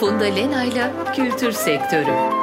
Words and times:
Funda 0.00 0.24
Lena'yla 0.24 1.12
Kültür 1.14 1.52
Sektörü. 1.52 2.37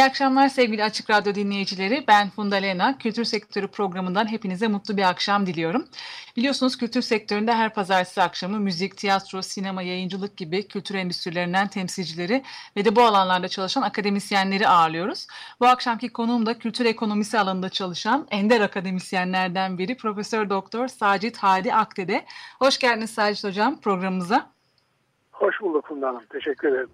İyi 0.00 0.04
akşamlar 0.04 0.48
sevgili 0.48 0.84
Açık 0.84 1.10
Radyo 1.10 1.34
dinleyicileri. 1.34 2.04
Ben 2.08 2.30
Funda 2.30 2.56
Lena. 2.56 2.98
Kültür 2.98 3.24
Sektörü 3.24 3.68
programından 3.68 4.32
hepinize 4.32 4.68
mutlu 4.68 4.96
bir 4.96 5.02
akşam 5.02 5.46
diliyorum. 5.46 5.88
Biliyorsunuz 6.36 6.78
kültür 6.78 7.02
sektöründe 7.02 7.52
her 7.52 7.74
pazartesi 7.74 8.22
akşamı 8.22 8.60
müzik, 8.60 8.96
tiyatro, 8.96 9.42
sinema, 9.42 9.82
yayıncılık 9.82 10.36
gibi 10.36 10.68
kültür 10.68 10.94
endüstrilerinden 10.94 11.68
temsilcileri 11.68 12.42
ve 12.76 12.84
de 12.84 12.96
bu 12.96 13.02
alanlarda 13.02 13.48
çalışan 13.48 13.82
akademisyenleri 13.82 14.68
ağırlıyoruz. 14.68 15.26
Bu 15.60 15.66
akşamki 15.66 16.08
konuğum 16.08 16.46
da 16.46 16.58
kültür 16.58 16.84
ekonomisi 16.84 17.38
alanında 17.38 17.68
çalışan 17.68 18.26
ender 18.30 18.60
akademisyenlerden 18.60 19.78
biri 19.78 19.96
Profesör 19.96 20.50
Doktor 20.50 20.88
Sacit 20.88 21.36
Hadi 21.38 21.74
Akdede. 21.74 22.24
Hoş 22.58 22.78
geldiniz 22.78 23.10
Sacit 23.10 23.44
Hocam 23.44 23.80
programımıza. 23.80 24.50
Hoş 25.32 25.60
bulduk 25.60 25.86
Funda 25.88 26.08
Hanım. 26.08 26.26
Teşekkür 26.32 26.68
ederim. 26.68 26.90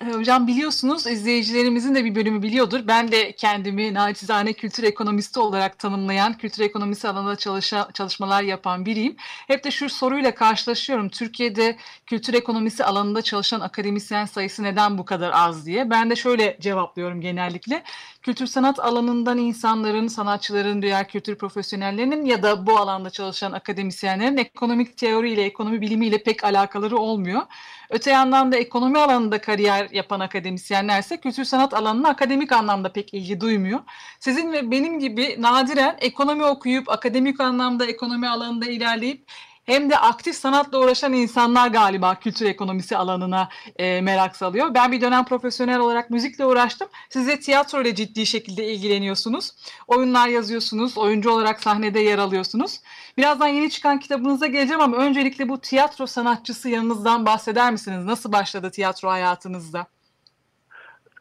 Ee, 0.00 0.04
hocam 0.04 0.46
biliyorsunuz 0.46 1.06
izleyicilerimizin 1.06 1.94
de 1.94 2.04
bir 2.04 2.14
bölümü 2.14 2.42
biliyordur. 2.42 2.80
Ben 2.86 3.12
de 3.12 3.32
kendimi 3.32 3.94
naçizane 3.94 4.52
kültür 4.52 4.82
ekonomisti 4.82 5.40
olarak 5.40 5.78
tanımlayan, 5.78 6.38
kültür 6.38 6.62
ekonomisi 6.62 7.08
alanında 7.08 7.36
çalışa, 7.36 7.88
çalışmalar 7.94 8.42
yapan 8.42 8.86
biriyim. 8.86 9.16
Hep 9.46 9.64
de 9.64 9.70
şu 9.70 9.88
soruyla 9.88 10.34
karşılaşıyorum. 10.34 11.08
Türkiye'de 11.08 11.76
kültür 12.06 12.34
ekonomisi 12.34 12.84
alanında 12.84 13.22
çalışan 13.22 13.60
akademisyen 13.60 14.24
sayısı 14.24 14.62
neden 14.62 14.98
bu 14.98 15.04
kadar 15.04 15.30
az 15.34 15.66
diye. 15.66 15.90
Ben 15.90 16.10
de 16.10 16.16
şöyle 16.16 16.56
cevaplıyorum 16.60 17.20
genellikle. 17.20 17.82
Kültür 18.22 18.46
sanat 18.46 18.78
alanından 18.78 19.38
insanların, 19.38 20.08
sanatçıların, 20.08 20.82
diğer 20.82 21.08
kültür 21.08 21.38
profesyonellerinin 21.38 22.24
ya 22.24 22.42
da 22.42 22.66
bu 22.66 22.78
alanda 22.78 23.10
çalışan 23.10 23.52
akademisyenlerin 23.52 24.36
ekonomik 24.36 24.96
teoriyle, 24.96 25.44
ekonomi 25.44 25.80
bilimiyle 25.80 26.22
pek 26.22 26.44
alakaları 26.44 26.96
olmuyor. 26.96 27.42
Öte 27.90 28.10
yandan 28.10 28.52
da 28.52 28.56
ekonomi 28.56 28.98
alanında 28.98 29.40
kariyer 29.40 29.90
yapan 29.90 30.20
akademisyenler 30.20 31.00
ise 31.00 31.16
kültür 31.16 31.44
sanat 31.44 31.74
alanına 31.74 32.08
akademik 32.08 32.52
anlamda 32.52 32.92
pek 32.92 33.14
ilgi 33.14 33.40
duymuyor. 33.40 33.80
Sizin 34.20 34.52
ve 34.52 34.70
benim 34.70 34.98
gibi 34.98 35.36
nadiren 35.42 35.96
ekonomi 36.00 36.44
okuyup 36.44 36.88
akademik 36.88 37.40
anlamda 37.40 37.86
ekonomi 37.86 38.28
alanında 38.28 38.66
ilerleyip 38.66 39.30
hem 39.68 39.90
de 39.90 39.98
aktif 39.98 40.34
sanatla 40.34 40.78
uğraşan 40.78 41.12
insanlar 41.12 41.68
galiba 41.68 42.14
kültür 42.14 42.46
ekonomisi 42.46 42.96
alanına 42.96 43.48
e, 43.76 44.00
merak 44.00 44.36
salıyor. 44.36 44.74
Ben 44.74 44.92
bir 44.92 45.00
dönem 45.00 45.24
profesyonel 45.24 45.80
olarak 45.80 46.10
müzikle 46.10 46.44
uğraştım. 46.44 46.88
Siz 47.10 47.28
de 47.28 47.40
tiyatro 47.40 47.84
ciddi 47.84 48.26
şekilde 48.26 48.64
ilgileniyorsunuz. 48.64 49.50
Oyunlar 49.88 50.28
yazıyorsunuz, 50.28 50.98
oyuncu 50.98 51.30
olarak 51.30 51.60
sahnede 51.60 52.00
yer 52.00 52.18
alıyorsunuz. 52.18 52.80
Birazdan 53.18 53.48
yeni 53.48 53.70
çıkan 53.70 53.98
kitabınıza 53.98 54.46
geleceğim 54.46 54.80
ama 54.80 54.96
öncelikle 54.96 55.48
bu 55.48 55.60
tiyatro 55.60 56.06
sanatçısı 56.06 56.68
yanınızdan 56.68 57.26
bahseder 57.26 57.72
misiniz? 57.72 58.04
Nasıl 58.04 58.32
başladı 58.32 58.70
tiyatro 58.70 59.08
hayatınızda? 59.08 59.86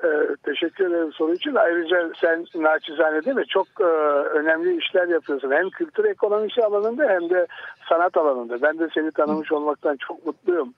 Ee, 0.04 0.36
teşekkür 0.46 0.86
ederim 0.86 1.14
soru 1.14 1.34
için. 1.34 1.56
Ayrıca 1.56 2.12
sen 2.22 2.46
naçizane 2.56 3.26
değil 3.26 3.36
mi? 3.36 3.46
Çok 3.48 3.68
e, 3.80 3.84
önemli 4.40 4.78
işler 4.78 5.08
yapıyorsun. 5.08 5.52
Hem 5.52 5.70
kültür 5.70 6.06
ekonomisi 6.06 6.64
alanında 6.64 7.04
hem 7.10 7.30
de 7.30 7.48
sanat 7.90 8.18
alanında. 8.18 8.62
Ben 8.62 8.80
de 8.80 8.88
seni 8.94 9.12
tanımış 9.12 9.52
olmaktan 9.52 9.98
çok 9.98 10.26
mutluyum. 10.26 10.74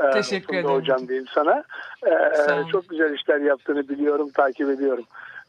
Ee, 0.00 0.10
teşekkür 0.10 0.56
ederim. 0.56 0.74
Hocam 0.74 1.08
diyeyim 1.08 1.26
sana. 1.34 1.64
Ee, 2.06 2.70
çok 2.72 2.88
güzel 2.88 3.12
işler 3.14 3.40
yaptığını 3.40 3.88
biliyorum, 3.88 4.30
takip 4.30 4.68
ediyorum. 4.70 5.04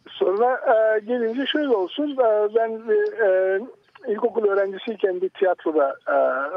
Sonra 0.10 0.62
e, 0.68 1.00
gelince 1.00 1.46
şöyle 1.46 1.76
olsun. 1.76 2.12
E, 2.12 2.56
ben 2.56 2.82
e, 3.26 3.60
ilkokul 4.08 4.48
öğrencisiyken 4.48 5.22
bir 5.22 5.30
tiyatroda 5.30 5.96
e, 6.08 6.16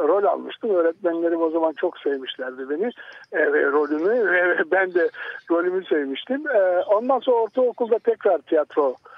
rol 0.09 0.25
almıştım. 0.25 0.71
Öğretmenlerim 0.71 1.43
o 1.43 1.51
zaman 1.51 1.73
çok 1.73 1.99
sevmişlerdi 1.99 2.71
beni 2.71 2.91
e, 3.33 3.53
ve 3.53 3.67
rolümü 3.67 4.33
ve 4.33 4.71
ben 4.71 4.95
de 4.95 5.09
rolümü 5.51 5.85
sevmiştim. 5.85 6.49
E, 6.49 6.83
ondan 6.83 7.19
sonra 7.19 7.37
ortaokulda 7.37 7.99
tekrar 7.99 8.39
tiyatro 8.39 8.91
e, 8.91 9.18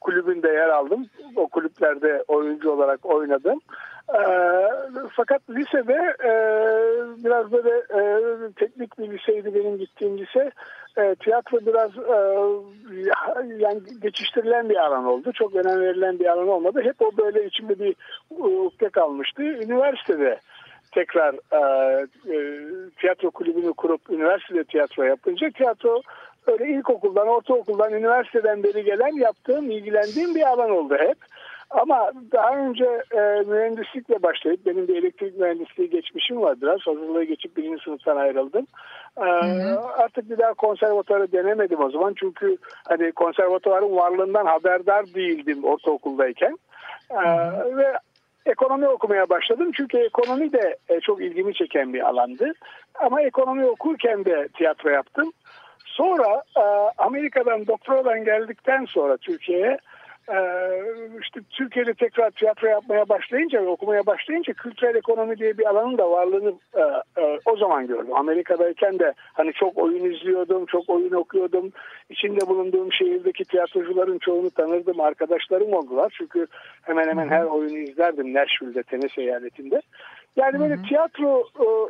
kulübünde 0.00 0.48
yer 0.48 0.68
aldım. 0.68 1.06
O 1.36 1.48
kulüplerde 1.48 2.24
oyuncu 2.28 2.70
olarak 2.70 3.06
oynadım. 3.06 3.60
E, 4.14 4.22
fakat 5.12 5.42
lisede 5.50 6.16
e, 6.24 6.32
biraz 7.24 7.52
böyle 7.52 7.70
e, 7.70 8.02
teknik 8.56 8.98
bir 8.98 9.10
liseydi 9.10 9.54
benim 9.54 9.78
gittiğim 9.78 10.18
lise. 10.18 10.50
E, 10.96 11.14
tiyatro 11.14 11.58
biraz 11.66 11.90
e, 11.98 12.18
yani 13.58 13.80
geçiştirilen 14.02 14.68
bir 14.68 14.76
alan 14.76 15.04
oldu. 15.04 15.32
Çok 15.32 15.54
önem 15.54 15.80
verilen 15.80 16.18
bir 16.18 16.26
alan 16.26 16.48
olmadı. 16.48 16.80
Hep 16.84 17.02
o 17.02 17.16
böyle 17.16 17.46
içimde 17.46 17.78
bir 17.78 17.94
ukde 18.38 18.88
kalmıştı. 18.88 19.42
Üniversitede 19.42 20.40
tekrar 20.92 21.34
e, 21.34 21.60
e, 22.34 22.36
tiyatro 23.00 23.30
kulübünü 23.30 23.72
kurup 23.72 24.10
üniversitede 24.10 24.64
tiyatro 24.64 25.02
yapınca 25.02 25.50
tiyatro 25.50 26.02
öyle 26.48 26.66
ilkokuldan, 26.68 27.28
ortaokuldan, 27.28 27.92
üniversiteden 27.92 28.62
beri 28.62 28.84
gelen 28.84 29.16
yaptığım, 29.20 29.70
ilgilendiğim 29.70 30.34
bir 30.34 30.48
alan 30.48 30.70
oldu 30.70 30.94
hep. 30.98 31.16
Ama 31.70 32.12
daha 32.32 32.56
önce 32.56 32.84
e, 33.10 33.20
mühendislikle 33.46 34.22
başlayıp 34.22 34.66
benim 34.66 34.88
bir 34.88 34.96
elektrik 34.96 35.38
mühendisliği 35.38 35.90
geçmişim 35.90 36.40
var 36.40 36.60
biraz. 36.62 36.80
Hazırlığı 36.80 37.24
geçip 37.24 37.56
birinci 37.56 37.82
sınıftan 37.84 38.16
ayrıldım. 38.16 38.66
E, 39.16 39.22
Artık 39.98 40.30
bir 40.30 40.38
daha 40.38 40.54
konservatuarı 40.54 41.32
denemedim 41.32 41.80
o 41.80 41.90
zaman. 41.90 42.14
Çünkü 42.16 42.56
hani 42.88 43.12
konservatuarın 43.12 43.96
varlığından 43.96 44.46
haberdar 44.46 45.06
değildim 45.14 45.64
ortaokuldayken. 45.64 46.58
E, 47.10 47.20
ve 47.76 47.98
ekonomi 48.46 48.88
okumaya 48.88 49.28
başladım. 49.28 49.70
Çünkü 49.76 49.98
ekonomi 49.98 50.52
de 50.52 50.76
e, 50.88 51.00
çok 51.00 51.22
ilgimi 51.22 51.54
çeken 51.54 51.92
bir 51.94 52.08
alandı. 52.08 52.52
Ama 52.94 53.22
ekonomi 53.22 53.66
okurken 53.66 54.24
de 54.24 54.48
tiyatro 54.48 54.90
yaptım. 54.90 55.32
Sonra 55.84 56.42
e, 56.56 56.60
Amerika'dan 56.98 57.66
doktoradan 57.66 58.24
geldikten 58.24 58.84
sonra 58.84 59.16
Türkiye'ye 59.16 59.78
ee, 60.32 60.82
işte 61.22 61.40
Türkiye'de 61.50 61.94
tekrar 61.94 62.30
tiyatro 62.30 62.68
yapmaya 62.68 63.08
başlayınca 63.08 63.62
ve 63.62 63.68
okumaya 63.68 64.06
başlayınca 64.06 64.52
kültürel 64.52 64.94
ekonomi 64.94 65.38
diye 65.38 65.58
bir 65.58 65.66
alanın 65.66 65.98
da 65.98 66.10
varlığını 66.10 66.52
e, 66.74 66.80
e, 67.22 67.38
o 67.44 67.56
zaman 67.56 67.86
gördüm. 67.86 68.16
Amerika'dayken 68.16 68.98
de 68.98 69.14
hani 69.32 69.52
çok 69.52 69.78
oyun 69.78 70.10
izliyordum, 70.10 70.66
çok 70.66 70.90
oyun 70.90 71.12
okuyordum. 71.12 71.72
İçinde 72.10 72.46
bulunduğum 72.48 72.92
şehirdeki 72.92 73.44
tiyatrocuların 73.44 74.18
çoğunu 74.18 74.50
tanırdım, 74.50 75.00
arkadaşlarım 75.00 75.72
oldular. 75.72 76.14
Çünkü 76.18 76.46
hemen 76.82 77.08
hemen 77.08 77.28
her 77.28 77.44
oyunu 77.44 77.78
izlerdim 77.78 78.34
Nashville'de, 78.34 78.82
Tennessee 78.82 79.24
eyaletinde. 79.24 79.82
Yani 80.36 80.60
böyle 80.60 80.82
tiyatro 80.88 81.44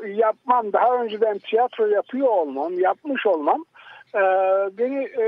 e, 0.04 0.08
yapmam, 0.08 0.72
daha 0.72 1.02
önceden 1.02 1.38
tiyatro 1.38 1.86
yapıyor 1.86 2.28
olmam, 2.28 2.78
yapmış 2.78 3.26
olmam 3.26 3.64
e, 4.14 4.22
beni 4.78 5.04
e, 5.04 5.26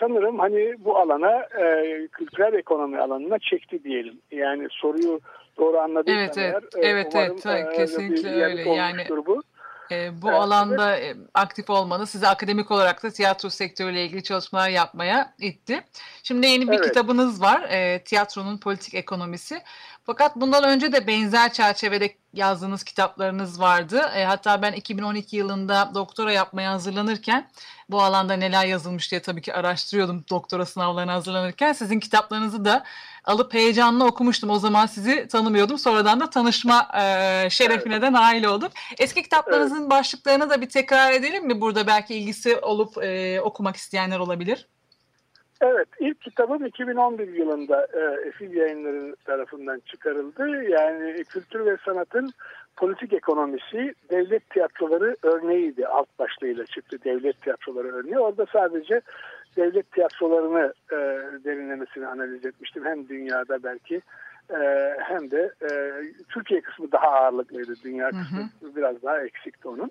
sanırım 0.00 0.38
hani 0.38 0.74
bu 0.78 0.98
alana 0.98 1.40
e, 1.40 2.08
kültürel 2.12 2.54
ekonomi 2.54 3.00
alanına 3.00 3.38
çekti 3.38 3.84
diyelim. 3.84 4.20
Yani 4.30 4.66
soruyu 4.70 5.20
doğru 5.58 5.78
anladıysam 5.78 6.20
evet, 6.20 6.38
evet, 6.38 6.64
eğer. 6.76 6.94
Evet 6.94 7.06
umarım, 7.14 7.36
evet 7.46 7.66
e, 7.72 7.76
kesinlikle 7.76 8.44
öyle. 8.44 8.70
Yani 8.70 9.02
bu. 9.26 9.42
E, 9.92 10.22
bu 10.22 10.28
evet, 10.28 10.40
alanda 10.40 10.96
evet. 10.96 11.16
aktif 11.34 11.70
olmanız 11.70 12.10
sizi 12.10 12.28
akademik 12.28 12.70
olarak 12.70 13.02
da 13.02 13.10
tiyatro 13.10 13.50
sektörüyle 13.50 14.04
ilgili 14.04 14.22
çalışmalar 14.22 14.68
yapmaya 14.68 15.34
itti. 15.38 15.84
Şimdi 16.22 16.46
yeni 16.46 16.68
bir 16.68 16.76
evet. 16.76 16.84
kitabınız 16.84 17.42
var. 17.42 17.62
E, 17.70 18.02
tiyatronun 18.04 18.58
politik 18.58 18.94
ekonomisi. 18.94 19.60
Fakat 20.04 20.36
bundan 20.36 20.64
önce 20.64 20.92
de 20.92 21.06
benzer 21.06 21.52
çerçevede 21.52 22.10
yazdığınız 22.34 22.84
kitaplarınız 22.84 23.60
vardı. 23.60 24.10
E, 24.16 24.24
hatta 24.24 24.62
ben 24.62 24.72
2012 24.72 25.36
yılında 25.36 25.90
doktora 25.94 26.32
yapmaya 26.32 26.72
hazırlanırken 26.72 27.50
bu 27.88 28.02
alanda 28.02 28.34
neler 28.34 28.66
yazılmış 28.66 29.10
diye 29.10 29.22
tabii 29.22 29.42
ki 29.42 29.54
araştırıyordum 29.54 30.24
doktora 30.30 30.66
sınavlarına 30.66 31.12
hazırlanırken. 31.12 31.72
Sizin 31.72 32.00
kitaplarınızı 32.00 32.64
da 32.64 32.84
alıp 33.24 33.54
heyecanla 33.54 34.04
okumuştum. 34.04 34.50
O 34.50 34.58
zaman 34.58 34.86
sizi 34.86 35.28
tanımıyordum. 35.28 35.78
Sonradan 35.78 36.20
da 36.20 36.30
tanışma 36.30 36.88
e, 36.94 37.50
şerefine 37.50 37.94
evet. 37.94 38.02
de 38.02 38.12
nail 38.12 38.44
oldum. 38.44 38.68
Eski 38.98 39.22
kitaplarınızın 39.22 39.80
evet. 39.80 39.90
başlıklarını 39.90 40.50
da 40.50 40.60
bir 40.60 40.68
tekrar 40.68 41.12
edelim 41.12 41.46
mi? 41.46 41.60
Burada 41.60 41.86
belki 41.86 42.14
ilgisi 42.14 42.56
olup 42.56 43.04
e, 43.04 43.40
okumak 43.40 43.76
isteyenler 43.76 44.18
olabilir. 44.18 44.68
Evet, 45.60 45.88
ilk 46.00 46.20
kitabım 46.20 46.66
2011 46.66 47.28
yılında 47.28 47.86
e, 47.92 48.28
Efil 48.28 48.54
Yayınları 48.54 49.16
tarafından 49.24 49.80
çıkarıldı. 49.86 50.62
Yani 50.62 51.24
kültür 51.24 51.66
ve 51.66 51.76
sanatın 51.84 52.32
politik 52.76 53.12
ekonomisi 53.12 53.94
devlet 54.10 54.50
tiyatroları 54.50 55.16
örneğiydi. 55.22 55.86
Alt 55.86 56.18
başlığıyla 56.18 56.66
çıktı 56.66 56.98
devlet 57.04 57.42
tiyatroları 57.42 57.88
örneği. 57.88 58.18
Orada 58.18 58.46
sadece 58.52 59.00
devlet 59.56 59.92
tiyatrolarını 59.92 60.74
e, 60.92 60.96
derinlemesine 61.44 62.06
analiz 62.06 62.46
etmiştim. 62.46 62.84
Hem 62.84 63.08
dünyada 63.08 63.62
belki 63.62 64.02
e, 64.50 64.94
hem 64.98 65.30
de 65.30 65.52
e, 65.62 65.68
Türkiye 66.28 66.60
kısmı 66.60 66.92
daha 66.92 67.06
ağırlıklıydı. 67.06 67.74
Dünya 67.84 68.08
kısmı 68.08 68.38
hı 68.38 68.66
hı. 68.66 68.76
biraz 68.76 69.02
daha 69.02 69.24
eksikti 69.24 69.68
onun. 69.68 69.90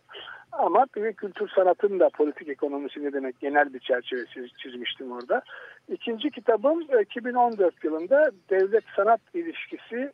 Ama 0.51 0.85
bir 0.95 1.13
kültür 1.13 1.49
sanatın 1.55 1.99
da 1.99 2.09
politik 2.09 2.49
ekonomisi 2.49 3.03
ne 3.03 3.13
demek 3.13 3.39
genel 3.39 3.73
bir 3.73 3.79
çerçeve 3.79 4.25
çizmiştim 4.57 5.11
orada. 5.11 5.41
İkinci 5.87 6.31
kitabım 6.31 6.81
2014 7.01 7.83
yılında 7.83 8.31
devlet 8.49 8.83
sanat 8.95 9.21
ilişkisi 9.33 10.11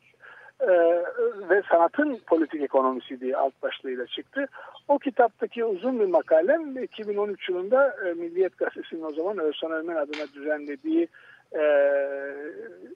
e, 0.59 0.67
ve 1.49 1.61
sanatın 1.71 2.19
politik 2.27 2.61
ekonomisi 2.61 3.19
diye 3.19 3.37
alt 3.37 3.53
başlığıyla 3.63 4.05
çıktı. 4.05 4.47
O 4.87 4.99
kitaptaki 4.99 5.65
uzun 5.65 5.99
bir 5.99 6.05
makalem 6.05 6.83
2013 6.83 7.49
yılında 7.49 7.95
e, 8.05 8.13
Milliyet 8.13 8.57
Gazetesi'nin 8.57 9.03
o 9.03 9.13
zaman 9.13 9.37
Özcan 9.37 9.71
Ömer 9.71 9.95
adına 9.95 10.33
düzenlediği 10.33 11.07
e, 11.55 11.63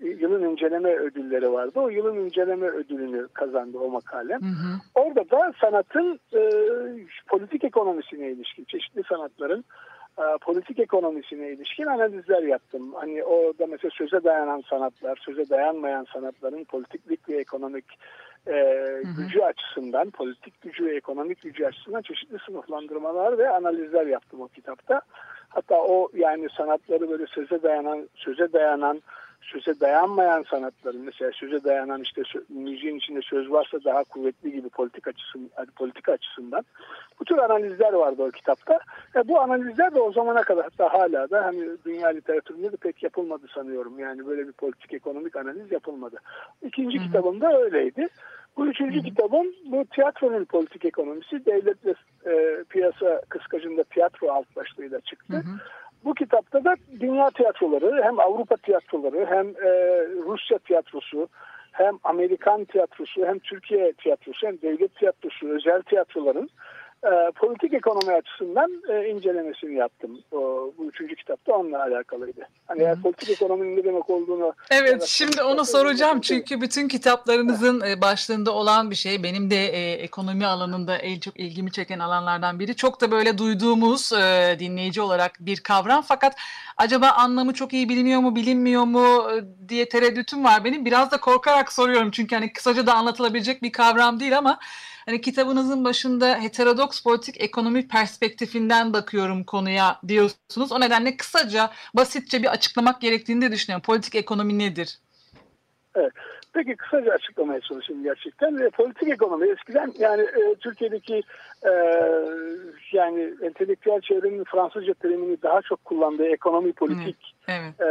yılın 0.02 0.44
inceleme 0.44 0.96
ödülleri 0.96 1.52
vardı. 1.52 1.80
O 1.80 1.90
yılın 1.90 2.16
inceleme 2.16 2.68
ödülünü 2.68 3.28
kazandı 3.28 3.78
o 3.78 3.90
makalem. 3.90 4.42
Hı 4.42 4.46
hı. 4.46 4.80
Orada 4.96 5.30
da 5.30 5.54
sanatın 5.62 6.20
e, 6.34 6.42
politik 7.28 7.64
ekonomisine 7.64 8.32
ilişkin 8.32 8.64
çeşitli 8.64 9.04
sanatların 9.10 9.66
e, 10.18 10.24
politik 10.42 10.80
ekonomisine 10.80 11.50
ilişkin 11.50 11.86
analizler 11.86 12.44
yaptım. 12.44 12.94
Hani 12.94 13.24
orada 13.24 13.68
mesela 13.68 13.92
söze 13.94 14.24
dayanan 14.24 14.64
sanatlar, 14.70 15.20
söze 15.26 15.50
dayanmayan 15.50 16.06
sanatların 16.14 16.64
politiklik 16.64 17.30
ve 17.30 17.38
ekonomik 17.38 17.86
e, 18.48 18.54
hı 18.54 19.08
hı. 19.08 19.22
gücü 19.22 19.40
açısından, 19.40 20.10
politik 20.10 20.62
gücü 20.62 20.86
ve 20.86 20.96
ekonomik 20.96 21.42
gücü 21.42 21.66
açısından 21.66 22.02
çeşitli 22.02 22.38
sınıflandırmalar 22.46 23.38
ve 23.38 23.50
analizler 23.50 24.06
yaptım 24.06 24.42
o 24.42 24.48
kitapta. 24.48 25.02
Hatta 25.50 25.76
o 25.76 26.10
yani 26.14 26.48
sanatları 26.58 27.10
böyle 27.10 27.28
söze 27.28 27.64
dayanan, 27.64 28.10
söze 28.16 28.54
dayanan, 28.54 29.02
söze 29.42 29.80
dayanmayan 29.80 30.44
sanatların 30.44 31.02
mesela 31.02 31.32
söze 31.32 31.64
dayanan 31.64 32.02
işte 32.02 32.22
müziğin 32.50 32.98
içinde 32.98 33.20
söz 33.22 33.52
varsa 33.52 33.78
daha 33.86 34.04
kuvvetli 34.04 34.52
gibi 34.52 34.70
politik 34.70 35.08
açısından, 35.08 35.66
politik 35.76 36.10
açısından 36.10 36.66
bu 37.20 37.26
tür 37.26 37.38
analizler 37.38 37.94
vardı 37.94 38.24
o 38.24 38.32
kitapta. 38.32 38.80
E 39.16 39.28
bu 39.28 39.42
analizler 39.42 39.96
de 39.96 40.02
o 40.02 40.12
zamana 40.12 40.42
kadar 40.44 40.64
hatta 40.64 40.94
hala 40.94 41.30
da 41.30 41.46
hani 41.46 41.68
dünya 41.86 42.08
literatüründe 42.08 42.72
de 42.72 42.78
pek 42.78 43.04
yapılmadı 43.04 43.48
sanıyorum. 43.54 44.00
Yani 44.00 44.28
böyle 44.28 44.48
bir 44.48 44.54
politik 44.54 44.94
ekonomik 44.94 45.36
analiz 45.36 45.72
yapılmadı. 45.72 46.18
İkinci 46.62 46.98
Hı-hı. 46.98 47.08
kitabım 47.08 47.42
da 47.42 47.62
öyleydi. 47.62 48.08
Bu 48.60 48.68
üçüncü 48.68 49.04
kitabım 49.04 49.48
bu 49.66 49.86
tiyatronun 49.86 50.46
politik 50.46 50.86
ekonomisi. 50.86 51.46
Devlet 51.46 51.86
ve 51.86 51.94
e, 52.26 52.64
piyasa 52.70 53.22
kıskacında 53.30 53.84
tiyatro 53.84 54.32
alt 54.32 54.56
başlığıyla 54.56 55.00
çıktı. 55.00 55.34
Hı-hı. 55.34 55.60
Bu 56.06 56.14
kitapta 56.14 56.64
da 56.64 56.76
dünya 57.00 57.30
tiyatroları 57.30 58.04
hem 58.04 58.20
Avrupa 58.20 58.56
tiyatroları 58.56 59.26
hem 59.30 59.48
e, 59.48 59.72
Rusya 60.28 60.58
tiyatrosu 60.58 61.28
hem 61.72 62.00
Amerikan 62.04 62.66
tiyatrosu 62.66 63.26
hem 63.26 63.40
Türkiye 63.40 63.94
tiyatrosu 63.94 64.48
hem 64.48 64.62
devlet 64.62 64.96
tiyatrosu 64.96 65.48
özel 65.48 65.82
tiyatroların 65.82 66.50
e, 67.04 67.32
politik 67.36 67.74
ekonomi 67.74 68.14
açısından 68.14 68.82
e, 68.90 69.10
incelemesini 69.10 69.76
yaptım. 69.76 70.22
O, 70.32 70.38
bu 70.78 70.86
üçüncü 70.86 71.16
kitapta 71.16 71.54
onunla 71.54 71.84
alakalıydı. 71.84 72.48
Hani 72.68 72.82
eğer 72.82 73.02
politik 73.02 73.30
ekonominin 73.30 73.78
ne 73.78 73.84
demek 73.84 74.10
olduğunu... 74.10 74.54
Evet 74.72 75.04
şimdi 75.04 75.44
onu 75.44 75.66
soracağım 75.66 76.22
çünkü 76.22 76.62
bütün 76.62 76.88
kitaplarınızın 76.88 77.82
evet. 77.86 78.02
başlığında 78.02 78.52
olan 78.52 78.92
bir 78.92 78.96
şey. 78.96 79.24
Benim 79.24 79.52
de 79.52 79.66
e, 79.66 79.94
ekonomi 79.94 80.46
alanında 80.46 80.98
en 80.98 81.20
çok 81.20 81.40
ilgimi 81.40 81.72
çeken 81.72 82.00
alanlardan 82.00 82.60
biri. 82.60 82.76
Çok 82.76 83.02
da 83.02 83.12
böyle 83.12 83.38
duyduğumuz 83.38 84.14
e, 84.14 84.56
dinleyici 84.60 85.02
olarak 85.02 85.32
bir 85.40 85.60
kavram 85.60 86.02
fakat 86.02 86.36
acaba 86.78 87.10
anlamı 87.10 87.54
çok 87.54 87.74
iyi 87.74 87.90
biliniyor 87.90 88.20
mu 88.20 88.36
bilinmiyor 88.36 88.84
mu 88.84 89.32
e, 89.32 89.70
diye 89.70 89.90
tereddütüm 89.90 90.44
var 90.44 90.64
benim. 90.64 90.86
Biraz 90.86 91.12
da 91.12 91.20
korkarak 91.20 91.74
soruyorum 91.74 92.12
çünkü 92.12 92.36
hani 92.36 92.54
kısaca 92.54 92.88
da 92.88 92.94
anlatılabilecek 92.94 93.64
bir 93.64 93.72
kavram 93.72 94.20
değil 94.20 94.38
ama 94.38 94.60
Hani 95.06 95.22
kitabınızın 95.22 95.86
başında 95.86 96.42
heterodoks 96.42 97.02
politik 97.02 97.42
ekonomi 97.42 97.88
perspektifinden 97.88 98.94
bakıyorum 98.94 99.44
konuya 99.44 100.00
diyorsunuz. 100.08 100.72
O 100.72 100.80
nedenle 100.80 101.18
kısaca, 101.18 101.72
basitçe 101.94 102.44
bir 102.44 102.48
açıklamak 102.48 103.02
gerektiğini 103.02 103.42
de 103.42 103.52
düşünüyorum. 103.52 103.84
Politik 103.86 104.16
ekonomi 104.16 104.60
nedir? 104.60 105.00
Evet. 105.96 106.14
Peki 106.54 106.76
kısaca 106.76 107.12
açıklamaya 107.12 107.60
çalışayım 107.60 108.04
gerçekten. 108.04 108.58
E, 108.58 108.70
politik 108.70 109.10
ekonomi 109.10 109.48
eskiden 109.48 109.94
yani 110.00 110.22
e, 110.22 110.56
Türkiye'deki 110.60 111.22
e, 111.64 111.72
yani 112.92 113.34
entelektüel 113.42 114.02
çevrenin 114.02 114.44
Fransızca 114.44 114.94
terimini 114.94 115.42
daha 115.42 115.62
çok 115.62 115.86
kullandığı 115.86 116.28
ekonomi 116.28 116.74
politik 116.74 117.36
evet. 117.48 117.82
e, 117.82 117.86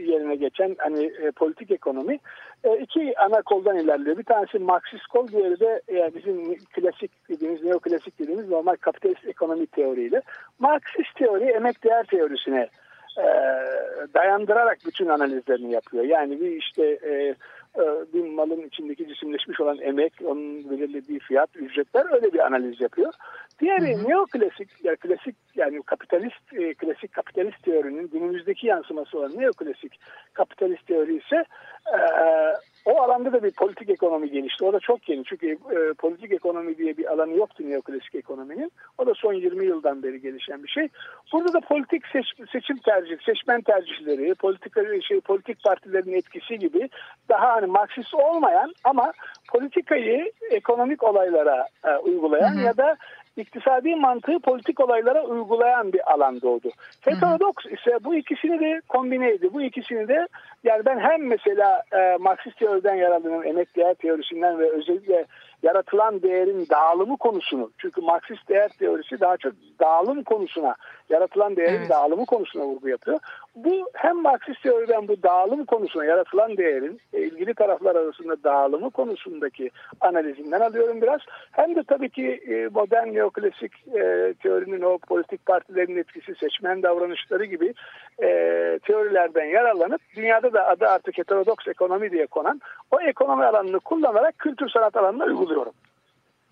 yerine 0.00 0.36
geçen 0.36 0.76
hani 0.78 1.04
e, 1.04 1.30
politik 1.30 1.70
ekonomi 1.70 2.18
e, 2.64 2.78
iki 2.78 3.18
ana 3.18 3.42
koldan 3.42 3.78
ilerliyor. 3.78 4.18
Bir 4.18 4.24
tanesi 4.24 4.58
Marksist 4.58 5.06
kol, 5.06 5.28
diğeri 5.28 5.60
de 5.60 5.82
yani 5.92 6.14
bizim 6.14 6.58
klasik 6.58 7.28
dediğimiz, 7.28 7.64
neoklasik 7.64 8.18
dediğimiz 8.18 8.48
normal 8.48 8.76
kapitalist 8.76 9.26
ekonomi 9.26 9.66
teoriyle. 9.66 10.22
Marksist 10.58 11.14
teori 11.14 11.44
emek 11.44 11.84
değer 11.84 12.04
teorisine 12.04 12.68
e, 13.18 13.28
dayandırarak 14.14 14.78
bütün 14.86 15.06
analizlerini 15.06 15.72
yapıyor. 15.72 16.04
Yani 16.04 16.40
bir 16.40 16.50
işte 16.50 16.84
e, 16.84 17.34
e, 17.76 17.82
bir 18.14 18.30
malın 18.30 18.66
içindeki 18.66 19.08
cisimleşmiş 19.08 19.60
olan 19.60 19.78
emek, 19.80 20.12
onun 20.24 20.70
belirlediği 20.70 21.18
fiyat, 21.18 21.56
ücretler 21.56 22.14
öyle 22.14 22.32
bir 22.32 22.46
analiz 22.46 22.80
yapıyor. 22.80 23.12
Diğeri 23.60 24.08
neoklasik, 24.08 24.68
yani 24.84 24.96
klasik 24.96 25.36
yani 25.56 25.82
kapitalist, 25.82 26.52
e, 26.52 26.74
klasik 26.74 27.12
kapitalist 27.12 27.62
teorinin 27.62 28.08
günümüzdeki 28.08 28.66
yansıması 28.66 29.18
olan 29.18 29.38
neoklasik 29.38 30.00
kapitalist 30.32 30.86
teori 30.86 31.16
ise 31.16 31.44
e, 31.86 31.98
o 32.88 33.02
alanda 33.02 33.32
da 33.32 33.42
bir 33.42 33.50
politik 33.50 33.90
ekonomi 33.90 34.30
gelişti. 34.30 34.64
O 34.64 34.72
da 34.72 34.80
çok 34.80 35.08
yeni 35.08 35.24
çünkü 35.24 35.50
e, 35.50 35.92
politik 35.98 36.32
ekonomi 36.32 36.78
diye 36.78 36.96
bir 36.96 37.12
alanı 37.12 37.34
yoktu 37.34 37.64
neoklasik 37.66 38.14
ekonominin. 38.14 38.72
O 38.98 39.06
da 39.06 39.14
son 39.14 39.32
20 39.32 39.66
yıldan 39.66 40.02
beri 40.02 40.20
gelişen 40.20 40.62
bir 40.62 40.68
şey. 40.68 40.88
Burada 41.32 41.52
da 41.52 41.60
politik 41.60 42.02
seç, 42.06 42.26
seçim 42.52 42.76
tercih, 42.76 43.16
seçmen 43.26 43.60
tercihleri, 43.60 44.34
politik 44.34 44.74
şey, 45.08 45.20
politik 45.20 45.64
partilerin 45.64 46.12
etkisi 46.12 46.58
gibi 46.58 46.88
daha 47.28 47.48
hani 47.48 47.66
Marksist 47.66 48.14
olmayan 48.14 48.72
ama 48.84 49.12
politikayı 49.52 50.32
ekonomik 50.50 51.02
olaylara 51.02 51.66
e, 51.84 51.96
uygulayan 51.96 52.54
hı 52.54 52.60
hı. 52.60 52.64
ya 52.64 52.76
da 52.76 52.96
iktisadi 53.36 53.96
mantığı 53.96 54.38
politik 54.38 54.80
olaylara 54.80 55.22
uygulayan 55.22 55.92
bir 55.92 56.12
alan 56.12 56.40
doğdu. 56.42 56.70
Heterodoks 57.00 57.66
ise 57.66 58.04
bu 58.04 58.14
ikisini 58.14 58.60
de 58.60 58.80
kombine 58.88 59.30
ediyor. 59.30 59.52
Bu 59.52 59.62
ikisini 59.62 60.08
de 60.08 60.28
yani 60.64 60.84
ben 60.84 60.98
hem 60.98 61.26
mesela 61.26 61.82
e, 61.92 62.16
Marksist 62.20 62.56
teoriden 62.56 62.94
yararlanan 62.94 63.46
emek 63.46 63.76
değer 63.76 63.94
teorisinden 63.94 64.58
ve 64.58 64.70
özellikle 64.70 65.24
yaratılan 65.62 66.22
değerin 66.22 66.66
dağılımı 66.70 67.16
konusunu 67.16 67.70
çünkü 67.78 68.00
Marksist 68.00 68.48
değer 68.48 68.68
teorisi 68.78 69.20
daha 69.20 69.36
çok 69.36 69.52
dağılım 69.80 70.22
konusuna 70.22 70.74
yaratılan 71.08 71.56
değerin 71.56 71.78
evet. 71.78 71.90
dağılımı 71.90 72.26
konusuna 72.26 72.64
vurgu 72.64 72.88
yapıyor. 72.88 73.18
Bu 73.56 73.90
hem 73.94 74.22
Marksist 74.22 74.62
teoriden 74.62 75.08
bu 75.08 75.22
dağılım 75.22 75.64
konusuna 75.64 76.04
yaratılan 76.04 76.56
değerin 76.56 77.00
e, 77.12 77.20
ilgili 77.20 77.54
taraflar 77.54 77.96
arasında 77.96 78.44
dağılımı 78.44 78.90
konusundaki 78.90 79.70
analizinden 80.00 80.60
alıyorum 80.60 81.02
biraz. 81.02 81.20
Hem 81.52 81.76
de 81.76 81.82
tabii 81.82 82.10
ki 82.10 82.26
e, 82.26 82.68
modern 82.74 83.14
neoklasik 83.14 83.72
e, 83.88 84.34
teorinin 84.42 84.82
o 84.82 84.98
politik 84.98 85.46
partilerin 85.46 85.96
etkisi, 85.96 86.34
seçmen 86.34 86.82
davranışları 86.82 87.44
gibi 87.44 87.74
teorilerden 88.82 89.44
yararlanıp 89.44 90.00
dünyada 90.16 90.52
da 90.52 90.66
adı 90.66 90.86
artık 90.86 91.18
heterodoks 91.18 91.68
ekonomi 91.68 92.10
diye 92.10 92.26
konan 92.26 92.60
o 92.90 93.00
ekonomi 93.00 93.44
alanını 93.44 93.80
kullanarak 93.80 94.38
kültür 94.38 94.68
sanat 94.68 94.96
alanına 94.96 95.26
uyguluyorum. 95.48 95.72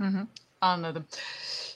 Hı 0.01 0.07
hı, 0.07 0.27
anladım. 0.61 1.05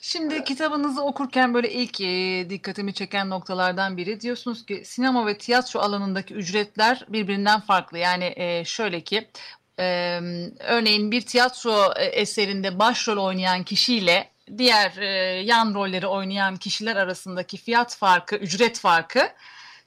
Şimdi 0.01 0.33
evet. 0.33 0.47
kitabınızı 0.47 1.01
okurken 1.01 1.53
böyle 1.53 1.71
ilk 1.71 2.01
e, 2.01 2.49
dikkatimi 2.49 2.93
çeken 2.93 3.29
noktalardan 3.29 3.97
biri 3.97 4.21
diyorsunuz 4.21 4.65
ki 4.65 4.81
sinema 4.85 5.27
ve 5.27 5.37
tiyatro 5.37 5.79
alanındaki 5.79 6.33
ücretler 6.33 7.05
birbirinden 7.09 7.59
farklı. 7.59 7.97
Yani 7.97 8.33
e, 8.35 8.65
şöyle 8.65 9.01
ki 9.01 9.27
e, 9.79 10.19
örneğin 10.59 11.11
bir 11.11 11.21
tiyatro 11.21 11.93
e, 11.95 12.03
eserinde 12.05 12.79
başrol 12.79 13.17
oynayan 13.17 13.63
kişiyle 13.63 14.31
diğer 14.57 14.97
e, 14.97 15.05
yan 15.41 15.73
rolleri 15.73 16.07
oynayan 16.07 16.55
kişiler 16.57 16.95
arasındaki 16.95 17.57
fiyat 17.57 17.95
farkı, 17.95 18.35
ücret 18.35 18.79
farkı 18.79 19.29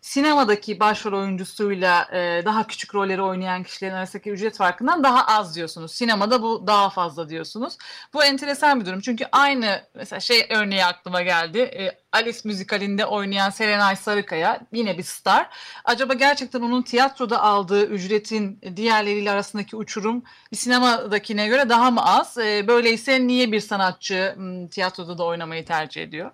sinemadaki 0.05 0.81
başrol 0.81 1.13
oyuncusuyla 1.13 2.09
e, 2.13 2.43
daha 2.45 2.67
küçük 2.67 2.95
rolleri 2.95 3.23
oynayan 3.23 3.63
kişilerin 3.63 3.95
arasındaki 3.95 4.31
ücret 4.31 4.57
farkından 4.57 5.05
daha 5.05 5.27
az 5.27 5.57
diyorsunuz. 5.57 5.93
Sinemada 5.93 6.43
bu 6.43 6.67
daha 6.67 6.91
fazla 6.91 7.29
diyorsunuz. 7.29 7.77
Bu 8.15 8.25
enteresan 8.25 8.81
bir 8.81 8.87
durum. 8.87 9.01
Çünkü 9.01 9.25
aynı 9.33 9.83
mesela 9.95 10.21
şey 10.21 10.47
örneği 10.51 10.85
aklıma 10.85 11.23
geldi. 11.23 11.59
E, 11.59 11.99
Alice 12.13 12.39
müzikalinde 12.45 13.07
oynayan 13.07 13.51
Serenay 13.51 13.97
Sarıkaya 13.97 14.61
yine 14.73 14.99
bir 14.99 15.03
star. 15.03 15.49
Acaba 15.85 16.15
gerçekten 16.15 16.61
onun 16.61 16.83
tiyatroda 16.83 17.43
aldığı 17.43 17.87
ücretin 17.87 18.61
diğerleriyle 18.77 19.31
arasındaki 19.31 19.77
uçurum 19.77 20.23
bir 20.53 20.57
sinemadakine 20.57 21.47
göre 21.47 21.69
daha 21.69 21.91
mı 21.91 22.05
az? 22.05 22.39
E, 22.39 22.69
böyleyse 22.69 23.27
niye 23.27 23.53
bir 23.53 23.61
sanatçı 23.61 24.37
tiyatroda 24.71 25.19
da 25.19 25.25
oynamayı 25.25 25.65
tercih 25.65 26.03
ediyor? 26.03 26.31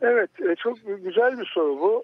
Evet, 0.00 0.30
e, 0.40 0.54
çok 0.54 0.78
güzel 1.04 1.38
bir 1.38 1.46
soru 1.46 1.80
bu. 1.80 2.02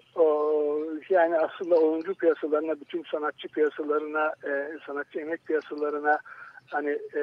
Yani 1.09 1.37
aslında 1.37 1.75
oyuncu 1.75 2.13
piyasalarına, 2.13 2.81
bütün 2.81 3.03
sanatçı 3.03 3.47
piyasalarına, 3.47 4.33
e, 4.43 4.77
sanatçı 4.85 5.19
emek 5.19 5.45
piyasalarına 5.45 6.19
hani 6.67 6.89
e, 6.89 7.21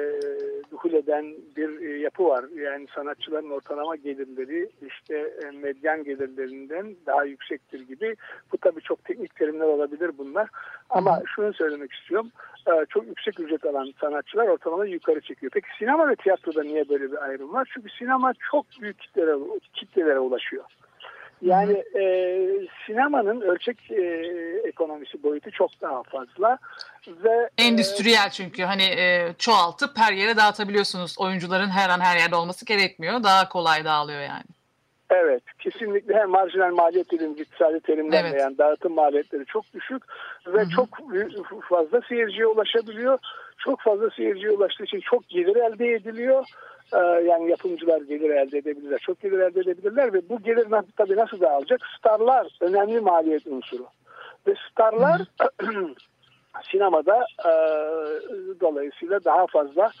duhul 0.71 0.93
eden 0.93 1.25
bir 1.57 1.81
e, 1.81 1.99
yapı 1.99 2.25
var. 2.25 2.45
Yani 2.55 2.87
sanatçıların 2.95 3.49
ortalama 3.49 3.95
gelirleri 3.95 4.69
işte 4.87 5.33
e, 5.43 5.51
medyan 5.51 6.03
gelirlerinden 6.03 6.95
daha 7.05 7.23
yüksektir 7.25 7.87
gibi. 7.87 8.15
Bu 8.51 8.57
tabii 8.57 8.81
çok 8.81 9.05
teknik 9.05 9.35
terimler 9.35 9.65
olabilir 9.65 10.11
bunlar. 10.17 10.49
Ama 10.89 11.21
şunu 11.35 11.53
söylemek 11.53 11.91
istiyorum. 11.91 12.31
E, 12.67 12.71
çok 12.89 13.07
yüksek 13.07 13.39
ücret 13.39 13.65
alan 13.65 13.93
sanatçılar 14.01 14.47
ortalama 14.47 14.85
yukarı 14.85 15.21
çekiyor. 15.21 15.51
Peki 15.55 15.67
sinema 15.79 16.09
ve 16.09 16.15
tiyatroda 16.15 16.63
niye 16.63 16.89
böyle 16.89 17.11
bir 17.11 17.23
ayrım 17.23 17.53
var? 17.53 17.69
Çünkü 17.73 17.89
sinema 17.89 18.33
çok 18.51 18.65
büyük 18.81 18.99
kitlere, 18.99 19.35
kitlelere 19.73 20.19
ulaşıyor. 20.19 20.63
Yani 21.43 21.83
e, 21.95 22.03
sinemanın 22.85 23.41
ölçek 23.41 23.91
e, 23.91 24.03
ekonomisi 24.63 25.23
boyutu 25.23 25.51
çok 25.51 25.81
daha 25.81 26.03
fazla 26.03 26.57
ve 27.07 27.49
e, 27.57 27.63
endüstriyel 27.63 28.29
çünkü 28.29 28.63
hani 28.63 28.83
e, 28.83 29.33
çoğaltıp 29.37 29.97
her 29.97 30.13
yere 30.13 30.37
dağıtabiliyorsunuz. 30.37 31.15
Oyuncuların 31.19 31.69
her 31.69 31.89
an 31.89 31.99
her 31.99 32.17
yerde 32.17 32.35
olması 32.35 32.65
gerekmiyor. 32.65 33.23
Daha 33.23 33.49
kolay 33.49 33.85
dağılıyor 33.85 34.21
yani. 34.21 34.43
Evet, 35.09 35.43
kesinlikle 35.59 36.13
hem 36.13 36.29
marjinal 36.29 36.71
maliyet 36.71 37.11
dediğimiz 37.11 37.39
iktisadi 37.39 37.79
terimlerle 37.79 38.27
evet. 38.27 38.41
yani 38.41 38.57
dağıtım 38.57 38.93
maliyetleri 38.93 39.45
çok 39.45 39.73
düşük 39.73 40.03
ve 40.47 40.61
Hı-hı. 40.61 40.69
çok 40.69 40.89
fazla 41.69 42.01
seyirciye 42.09 42.47
ulaşabiliyor. 42.47 43.17
Çok 43.57 43.81
fazla 43.81 44.09
seyirciye 44.09 44.51
ulaştığı 44.51 44.83
için 44.83 44.99
çok 44.99 45.29
gelir 45.29 45.55
elde 45.55 45.93
ediliyor 45.93 46.45
ee, 46.93 46.97
yani 46.99 47.49
yapımcılar 47.49 48.01
gelir 48.01 48.29
elde 48.29 48.57
edebilirler. 48.57 48.99
Çok 48.99 49.21
gelir 49.21 49.39
elde 49.39 49.59
edebilirler 49.59 50.13
ve 50.13 50.29
bu 50.29 50.41
gelir 50.41 50.67
tabii 50.97 51.15
nasıl 51.15 51.41
dağılacak? 51.41 51.81
Starlar 51.97 52.57
önemli 52.61 52.99
maliyet 52.99 53.47
unsuru. 53.47 53.87
Ve 54.47 54.53
starlar 54.71 55.21
sinemada 56.71 57.25
e, 57.45 57.51
dolayısıyla 58.61 59.23
daha 59.23 59.47
fazla 59.47 59.91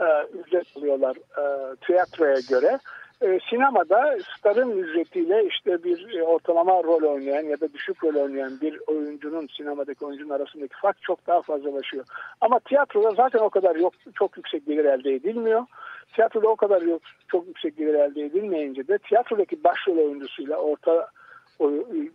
e, 0.00 0.06
ücret 0.38 0.76
alıyorlar 0.76 1.16
e, 1.16 1.76
tiyatroya 1.76 2.40
göre. 2.50 2.78
E, 3.22 3.38
sinemada 3.50 4.18
starın 4.38 4.78
ücretiyle 4.78 5.44
işte 5.44 5.84
bir 5.84 6.18
e, 6.18 6.22
ortalama 6.22 6.72
rol 6.72 7.02
oynayan 7.02 7.44
ya 7.44 7.60
da 7.60 7.72
düşük 7.72 8.04
rol 8.04 8.14
oynayan 8.14 8.60
bir 8.60 8.80
oyuncunun 8.86 9.48
sinemadaki 9.56 10.04
oyuncunun 10.04 10.30
arasındaki 10.30 10.74
fark 10.82 11.02
çok 11.02 11.26
daha 11.26 11.42
fazlalaşıyor. 11.42 12.04
Ama 12.40 12.58
tiyatroda 12.58 13.10
zaten 13.10 13.38
o 13.38 13.50
kadar 13.50 13.76
yok 13.76 13.94
çok 14.14 14.36
yüksek 14.36 14.66
gelir 14.66 14.84
elde 14.84 15.14
edilmiyor. 15.14 15.62
Tiyatroda 16.14 16.48
o 16.48 16.56
kadar 16.56 16.82
yok, 16.82 17.02
çok 17.28 17.46
yüksek 17.46 17.76
gelir 17.76 17.94
elde 17.94 18.24
edilmeyince 18.24 18.88
de 18.88 18.98
tiyatrodaki 18.98 19.64
başrol 19.64 19.96
oyuncusuyla 19.96 20.56
orta 20.56 21.08
o 21.58 21.70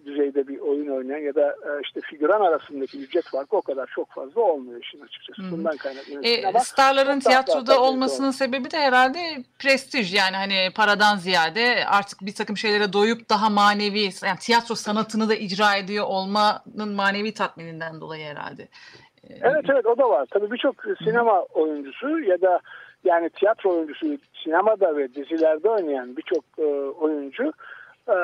düzeyde 0.06 0.48
bir 0.48 0.60
oyun 0.60 0.88
oynayan 0.88 1.20
ya 1.20 1.36
da 1.36 1.48
e, 1.50 1.82
işte 1.84 2.02
figüran 2.02 2.42
arasındaki 2.42 3.04
ücret 3.04 3.26
farkı 3.26 3.58
o 3.58 3.62
kadar 3.62 3.90
çok 3.96 4.10
fazla 4.10 4.42
olmuyor 4.42 4.82
işin 4.82 5.02
açıkçası. 5.02 5.42
Hmm. 5.42 5.52
Bundan 5.52 5.78
kaynaklanıyor. 5.78 6.56
E, 6.56 6.60
starların 6.60 7.20
tiyatroda 7.20 7.82
olmasının 7.82 8.32
sebebi 8.32 8.72
de 8.72 8.78
herhalde 8.78 9.20
prestij 9.60 10.14
yani 10.14 10.36
hani 10.36 10.70
paradan 10.76 11.16
ziyade 11.16 11.86
artık 11.88 12.22
bir 12.22 12.34
takım 12.34 12.58
şeylere 12.58 12.94
doyup 12.94 13.30
daha 13.30 13.50
manevi 13.50 14.10
yani 14.24 14.40
tiyatro 14.40 14.76
sanatını 14.76 15.30
da 15.30 15.36
icra 15.36 15.76
ediyor 15.76 16.06
olmanın 16.08 16.90
manevi 16.96 17.34
tatmininden 17.34 18.02
dolayı 18.02 18.26
herhalde. 18.26 18.64
E, 19.30 19.34
evet 19.42 19.66
evet 19.70 19.86
o 19.86 19.98
da 19.98 20.10
var. 20.10 20.28
Tabii 20.32 20.52
birçok 20.52 20.76
sinema 21.04 21.42
oyuncusu 21.42 22.20
ya 22.20 22.42
da 22.42 22.60
yani 23.04 23.30
tiyatro 23.30 23.70
oyuncusu 23.70 24.18
sinemada 24.44 24.98
ve 24.98 25.14
dizilerde 25.16 25.70
oynayan 25.70 26.18
birçok 26.18 26.44
e, 26.58 26.66
oyuncu 26.90 27.54
e, 28.12 28.18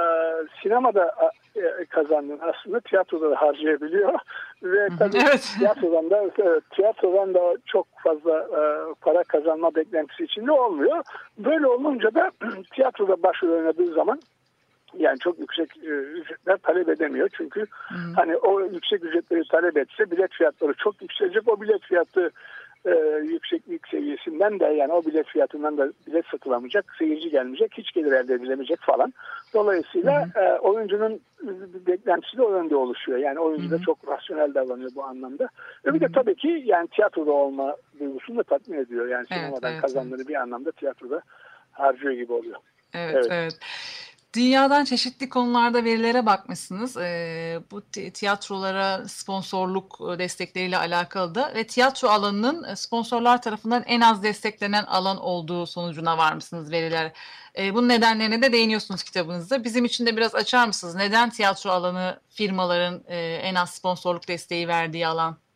sinemada 0.63 1.15
e, 1.55 1.85
kazandığını 1.85 2.43
aslında 2.43 2.79
tiyatroda 2.79 3.31
da 3.31 3.41
harcayabiliyor 3.41 4.13
ve 4.63 4.87
tabii 4.99 5.17
evet. 5.17 5.53
tiyatrodan 5.59 6.09
da 6.09 6.23
evet, 6.37 6.63
tiyatrodan 6.69 7.33
da 7.33 7.55
çok 7.65 7.87
fazla 8.03 8.39
e, 8.39 8.61
para 9.01 9.23
kazanma 9.23 9.75
beklentisi 9.75 10.23
içinde 10.23 10.51
olmuyor. 10.51 11.03
Böyle 11.37 11.67
olunca 11.67 12.15
da 12.15 12.31
tiyatroda 12.75 13.23
başrol 13.23 13.51
oynadığı 13.51 13.93
zaman 13.93 14.19
yani 14.97 15.19
çok 15.19 15.39
yüksek 15.39 15.77
e, 15.77 15.89
ücretler 15.89 16.57
talep 16.57 16.89
edemiyor. 16.89 17.29
Çünkü 17.37 17.65
hmm. 17.87 18.13
hani 18.15 18.37
o 18.37 18.61
yüksek 18.61 19.03
ücretleri 19.03 19.43
talep 19.51 19.77
etse 19.77 20.11
bilet 20.11 20.31
fiyatları 20.31 20.73
çok 20.73 21.01
yükselecek. 21.01 21.47
O 21.47 21.61
bilet 21.61 21.81
fiyatı 21.81 22.31
e, 22.87 23.23
yükseklik 23.23 23.87
seviyesinden 23.87 24.59
de 24.59 24.65
yani 24.65 24.93
o 24.93 25.05
bilet 25.05 25.27
fiyatından 25.27 25.77
da 25.77 25.91
bilet 26.07 26.25
satılamayacak, 26.25 26.95
seyirci 26.99 27.29
gelmeyecek, 27.29 27.71
hiç 27.77 27.91
gelir 27.91 28.11
elde 28.11 28.33
edilemeyecek 28.33 28.79
falan. 28.81 29.13
Dolayısıyla 29.53 30.25
hı 30.25 30.39
hı. 30.39 30.43
E, 30.43 30.59
oyuncunun 30.59 31.21
beklentisi 31.87 32.37
de 32.37 32.43
o 32.43 32.51
yönde 32.51 32.75
oluşuyor. 32.75 33.17
Yani 33.17 33.39
oyuncu 33.39 33.71
da 33.71 33.79
çok 33.79 34.07
rasyonel 34.07 34.53
davranıyor 34.53 34.91
bu 34.95 35.03
anlamda. 35.03 35.49
Ve 35.85 35.93
bir 35.93 35.99
de 35.99 36.07
tabii 36.13 36.35
ki 36.35 36.63
yani 36.65 36.87
tiyatroda 36.87 37.31
olma 37.31 37.75
duygusunu 37.99 38.37
da 38.37 38.43
tatmin 38.43 38.77
ediyor. 38.77 39.07
Yani 39.07 39.25
sinemadan 39.25 39.71
evet, 39.71 39.81
kazandığını 39.81 40.15
evet. 40.15 40.27
bir 40.27 40.35
anlamda 40.35 40.71
tiyatroda 40.71 41.21
harcıyor 41.71 42.13
gibi 42.13 42.33
oluyor. 42.33 42.55
Evet, 42.93 43.15
evet. 43.15 43.27
evet. 43.31 43.59
Dünyadan 44.37 44.85
çeşitli 44.85 45.29
konularda 45.29 45.83
verilere 45.83 46.25
bakmışsınız. 46.25 46.97
E, 46.97 47.59
bu 47.71 47.81
tiyatrolara 48.13 49.07
sponsorluk 49.07 49.99
e, 50.13 50.19
destekleriyle 50.19 50.77
alakalı 50.77 51.35
da 51.35 51.53
ve 51.55 51.67
tiyatro 51.67 52.07
alanının 52.07 52.63
e, 52.63 52.75
sponsorlar 52.75 53.41
tarafından 53.41 53.83
en 53.87 54.01
az 54.01 54.23
desteklenen 54.23 54.83
alan 54.83 55.17
olduğu 55.17 55.65
sonucuna 55.65 56.17
varmışsınız 56.17 56.71
veriler. 56.71 57.11
E, 57.57 57.73
bunun 57.73 57.89
nedenlerine 57.89 58.41
de 58.41 58.51
değiniyorsunuz 58.51 59.03
kitabınızda. 59.03 59.63
Bizim 59.63 59.85
için 59.85 60.05
de 60.05 60.17
biraz 60.17 60.35
açar 60.35 60.67
mısınız? 60.67 60.95
Neden 60.95 61.29
tiyatro 61.29 61.69
alanı 61.69 62.19
firmaların 62.29 63.03
e, 63.07 63.17
en 63.17 63.55
az 63.55 63.69
sponsorluk 63.69 64.27
desteği 64.27 64.67
verdiği 64.67 65.07
alan? 65.07 65.46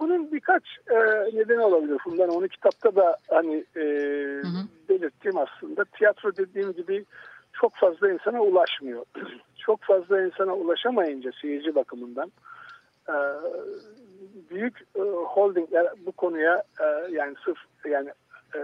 Bunun 0.00 0.32
birkaç 0.32 0.62
e, 0.90 0.96
nedeni 1.38 1.60
olabilir. 1.60 1.98
Bundan 2.06 2.28
onu 2.28 2.48
kitapta 2.48 2.96
da 2.96 3.16
hani 3.30 3.64
e, 3.76 3.80
hı 3.80 4.46
hı. 4.46 4.88
belirttiğim 4.88 5.38
aslında. 5.38 5.84
Tiyatro 5.84 6.36
dediğim 6.36 6.72
gibi 6.72 7.04
çok 7.52 7.74
fazla 7.74 8.10
insana 8.12 8.42
ulaşmıyor. 8.42 9.04
çok 9.58 9.82
fazla 9.82 10.22
insana 10.22 10.54
ulaşamayınca 10.54 11.30
seyirci 11.42 11.74
bakımından 11.74 12.32
e, 13.08 13.14
büyük 14.50 14.82
e, 14.96 15.00
holdingler 15.26 15.86
bu 16.06 16.12
konuya 16.12 16.62
e, 16.80 17.12
yani 17.12 17.34
sırf 17.44 17.58
yani 17.88 18.08
e, 18.54 18.58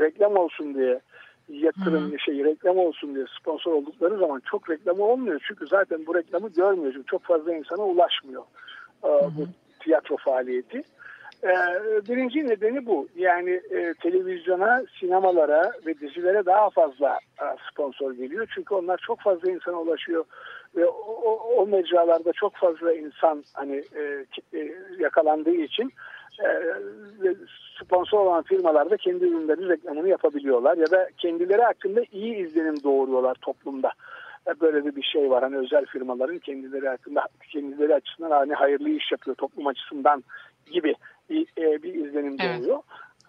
reklam 0.00 0.36
olsun 0.36 0.74
diye 0.74 1.00
yatırım 1.48 2.10
hı 2.10 2.14
hı. 2.14 2.18
şey 2.18 2.44
reklam 2.44 2.78
olsun 2.78 3.14
diye 3.14 3.24
sponsor 3.40 3.72
oldukları 3.72 4.18
zaman 4.18 4.42
çok 4.50 4.70
reklamı 4.70 5.04
olmuyor. 5.04 5.40
Çünkü 5.48 5.66
zaten 5.66 6.06
bu 6.06 6.14
reklamı 6.14 6.48
görmüyor. 6.48 6.92
Çünkü 6.92 7.06
çok 7.06 7.22
fazla 7.22 7.54
insana 7.54 7.82
ulaşmıyor. 7.82 8.42
E, 9.04 9.08
hı. 9.08 9.30
Bu 9.38 9.46
tiyatro 9.84 10.16
faaliyeti. 10.16 10.82
Ee, 11.44 11.50
birinci 12.08 12.46
nedeni 12.46 12.86
bu. 12.86 13.08
Yani 13.16 13.50
e, 13.50 13.94
televizyona, 14.02 14.82
sinemalara 15.00 15.72
ve 15.86 15.98
dizilere 16.00 16.46
daha 16.46 16.70
fazla 16.70 17.18
e, 17.42 17.44
sponsor 17.70 18.12
geliyor. 18.12 18.48
Çünkü 18.54 18.74
onlar 18.74 18.98
çok 19.06 19.20
fazla 19.20 19.50
insana 19.50 19.80
ulaşıyor 19.80 20.24
ve 20.76 20.86
o, 20.86 21.32
o, 21.56 21.66
mecralarda 21.66 22.32
çok 22.32 22.54
fazla 22.54 22.92
insan 22.92 23.44
hani 23.54 23.82
e, 23.96 24.24
yakalandığı 24.98 25.54
için 25.54 25.92
sponsor 27.84 28.18
olan 28.18 28.42
firmalar 28.42 28.90
da 28.90 28.96
kendi 28.96 29.24
ürünlerinin 29.24 29.68
reklamını 29.68 30.08
yapabiliyorlar 30.08 30.76
ya 30.76 30.90
da 30.90 31.08
kendileri 31.18 31.62
hakkında 31.62 32.00
iyi 32.12 32.36
izlenim 32.36 32.82
doğuruyorlar 32.82 33.34
toplumda 33.34 33.90
böyle 34.60 34.84
bir 34.84 34.96
bir 34.96 35.02
şey 35.02 35.30
var. 35.30 35.42
Hani 35.42 35.56
özel 35.56 35.86
firmaların 35.86 36.38
kendileri 36.38 36.88
hakkında 36.88 37.26
kendileri 37.50 37.94
açısından 37.94 38.30
hani 38.30 38.54
hayırlı 38.54 38.88
iş 38.88 39.12
yapıyor 39.12 39.36
toplum 39.36 39.66
açısından 39.66 40.24
gibi 40.72 40.94
bir, 41.30 41.46
e, 41.58 41.82
bir 41.82 41.94
izlenim 41.94 42.36
evet. 42.40 42.60
doğuyor. 42.60 42.78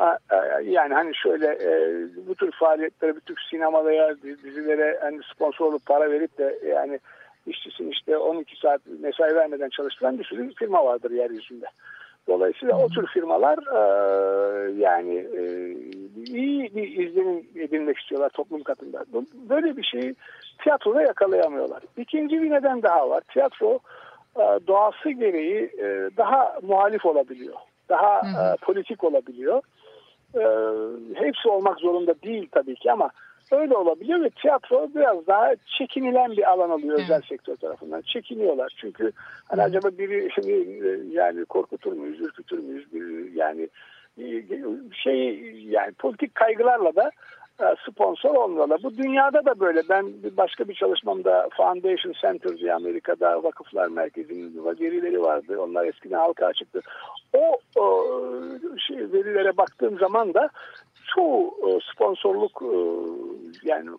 E, 0.01 0.63
yani 0.63 0.93
hani 0.93 1.15
şöyle 1.15 1.47
e, 1.47 2.03
bu 2.27 2.35
tür 2.35 2.51
faaliyetlere, 2.51 3.15
bu 3.15 3.19
tür 3.19 3.35
sinemalara, 3.49 4.15
dizilere 4.23 4.99
hani 5.01 5.19
sponsorluk 5.33 5.85
para 5.85 6.11
verip 6.11 6.37
de 6.37 6.59
yani 6.67 6.99
işçisinin 7.47 7.91
işte 7.91 8.17
12 8.17 8.59
saat 8.59 8.81
mesai 8.99 9.35
vermeden 9.35 9.69
çalıştıran 9.69 10.19
bir 10.19 10.23
sürü 10.23 10.53
firma 10.53 10.85
vardır 10.85 11.11
yeryüzünde. 11.11 11.65
Dolayısıyla 12.27 12.77
o 12.77 12.89
tür 12.89 13.07
firmalar 13.07 13.57
e, 13.57 13.81
yani 14.71 15.15
e, 15.15 15.73
iyi 16.27 16.75
bir 16.75 17.07
izlenim 17.07 17.47
edinmek 17.55 17.97
istiyorlar 17.97 18.29
toplum 18.29 18.63
katında. 18.63 19.05
Böyle 19.49 19.77
bir 19.77 19.83
şeyi 19.83 20.15
tiyatroda 20.63 21.01
yakalayamıyorlar. 21.01 21.83
İkinci 21.97 22.41
bir 22.41 22.51
neden 22.51 22.83
daha 22.83 23.09
var. 23.09 23.23
Tiyatro 23.33 23.79
e, 24.35 24.43
doğası 24.67 25.09
gereği 25.09 25.63
e, 25.63 26.09
daha 26.17 26.59
muhalif 26.61 27.05
olabiliyor. 27.05 27.55
Daha 27.89 28.19
e, 28.19 28.57
politik 28.61 29.03
olabiliyor. 29.03 29.61
Hepsi 31.15 31.49
olmak 31.49 31.79
zorunda 31.79 32.13
değil 32.23 32.47
tabii 32.51 32.75
ki 32.75 32.91
ama 32.91 33.09
öyle 33.51 33.75
olabiliyor 33.75 34.21
ve 34.21 34.29
tiyatro 34.29 34.89
biraz 34.95 35.27
daha 35.27 35.53
çekinilen 35.77 36.31
bir 36.31 36.51
alan 36.51 36.71
oluyor 36.71 36.99
özel 36.99 37.21
sektör 37.21 37.55
tarafından. 37.55 38.01
Çekiniyorlar 38.01 38.73
çünkü 38.81 39.11
hani 39.49 39.61
acaba 39.61 39.87
biri 39.97 40.29
yani 41.15 41.45
korkutur 41.45 41.93
muyuz, 41.93 42.21
ürkütür 42.21 42.59
müyüz, 42.59 42.93
biri, 42.93 43.37
yani 43.37 43.69
şey 44.91 45.51
yani 45.65 45.91
politik 45.91 46.35
kaygılarla 46.35 46.95
da 46.95 47.11
e, 47.61 47.65
sponsor 47.89 48.35
olmalı. 48.35 48.77
Bu 48.83 48.97
dünyada 48.97 49.45
da 49.45 49.59
böyle. 49.59 49.81
Ben 49.89 50.13
başka 50.37 50.67
bir 50.67 50.73
çalışmamda 50.73 51.49
Foundation 51.57 52.13
Center 52.21 52.57
diye 52.57 52.73
Amerika'da 52.73 53.43
vakıflar 53.43 53.87
merkezinin 53.87 54.65
verileri 54.65 55.21
vardı. 55.21 55.59
Onlar 55.59 55.85
eskiden 55.85 56.17
halka 56.17 56.45
açıktı. 56.45 56.81
O, 57.33 57.57
o 57.75 58.05
şey, 58.87 58.97
verilere 58.97 59.57
baktığım 59.57 59.99
zaman 59.99 60.33
da 60.33 60.49
çoğu 61.15 61.55
e, 61.67 61.79
sponsorluk 61.93 62.61
e, 62.61 62.75
yani 63.63 63.89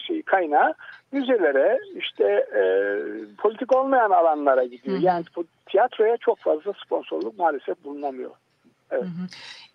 şey 0.00 0.22
kaynağı 0.22 0.74
müzelere 1.12 1.78
işte 1.94 2.24
e, 2.54 2.62
politik 3.38 3.76
olmayan 3.76 4.10
alanlara 4.10 4.64
gidiyor. 4.64 4.98
Yani 5.00 5.24
tiyatroya 5.66 6.16
çok 6.16 6.38
fazla 6.38 6.72
sponsorluk 6.84 7.38
maalesef 7.38 7.84
bulunamıyor. 7.84 8.30
Evet. 8.90 9.08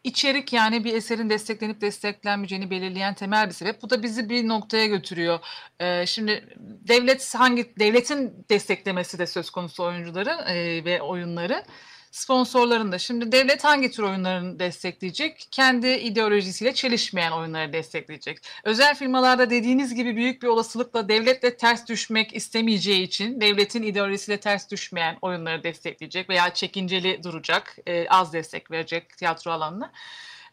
İçerik 0.04 0.54
yani 0.54 0.84
bir 0.84 0.94
eserin 0.94 1.30
desteklenip 1.30 1.82
desteklenmeyeceğini 1.82 2.70
belirleyen 2.70 3.14
temel 3.14 3.48
bir 3.48 3.54
sebep. 3.54 3.82
Bu 3.82 3.90
da 3.90 4.04
bizi 4.04 4.30
bir 4.30 4.48
noktaya 4.48 4.88
götürüyor. 4.88 5.40
Ee, 5.80 6.06
şimdi 6.06 6.58
devlet 6.60 7.36
hangi 7.36 7.80
devletin 7.80 8.46
desteklemesi 8.50 9.20
de 9.20 9.28
söz 9.28 9.50
konusu 9.50 9.84
oyuncuları 9.84 10.30
e, 10.30 10.86
ve 10.86 11.02
oyunları 11.02 11.64
sponsorların 12.14 12.92
da. 12.92 13.00
Şimdi 13.00 13.32
devlet 13.32 13.64
hangi 13.64 13.92
tür 13.92 14.04
oyunlarını 14.04 14.60
destekleyecek? 14.60 15.48
Kendi 15.52 15.88
ideolojisiyle 15.88 16.74
çelişmeyen 16.74 17.32
oyunları 17.32 17.74
destekleyecek. 17.74 18.38
Özel 18.64 18.96
firmalarda 18.96 19.50
dediğiniz 19.50 19.96
gibi 19.96 20.16
büyük 20.16 20.42
bir 20.42 20.48
olasılıkla 20.48 21.10
devletle 21.10 21.58
ters 21.58 21.88
düşmek 21.88 22.36
istemeyeceği 22.36 23.04
için 23.04 23.42
devletin 23.42 23.84
ideolojisiyle 23.84 24.40
ters 24.40 24.72
düşmeyen 24.72 25.18
oyunları 25.22 25.64
destekleyecek 25.64 26.30
veya 26.30 26.54
çekinceli 26.54 27.24
duracak, 27.24 27.78
e, 27.88 28.08
az 28.08 28.34
destek 28.34 28.72
verecek 28.72 29.18
tiyatro 29.18 29.52
alanına. 29.52 29.92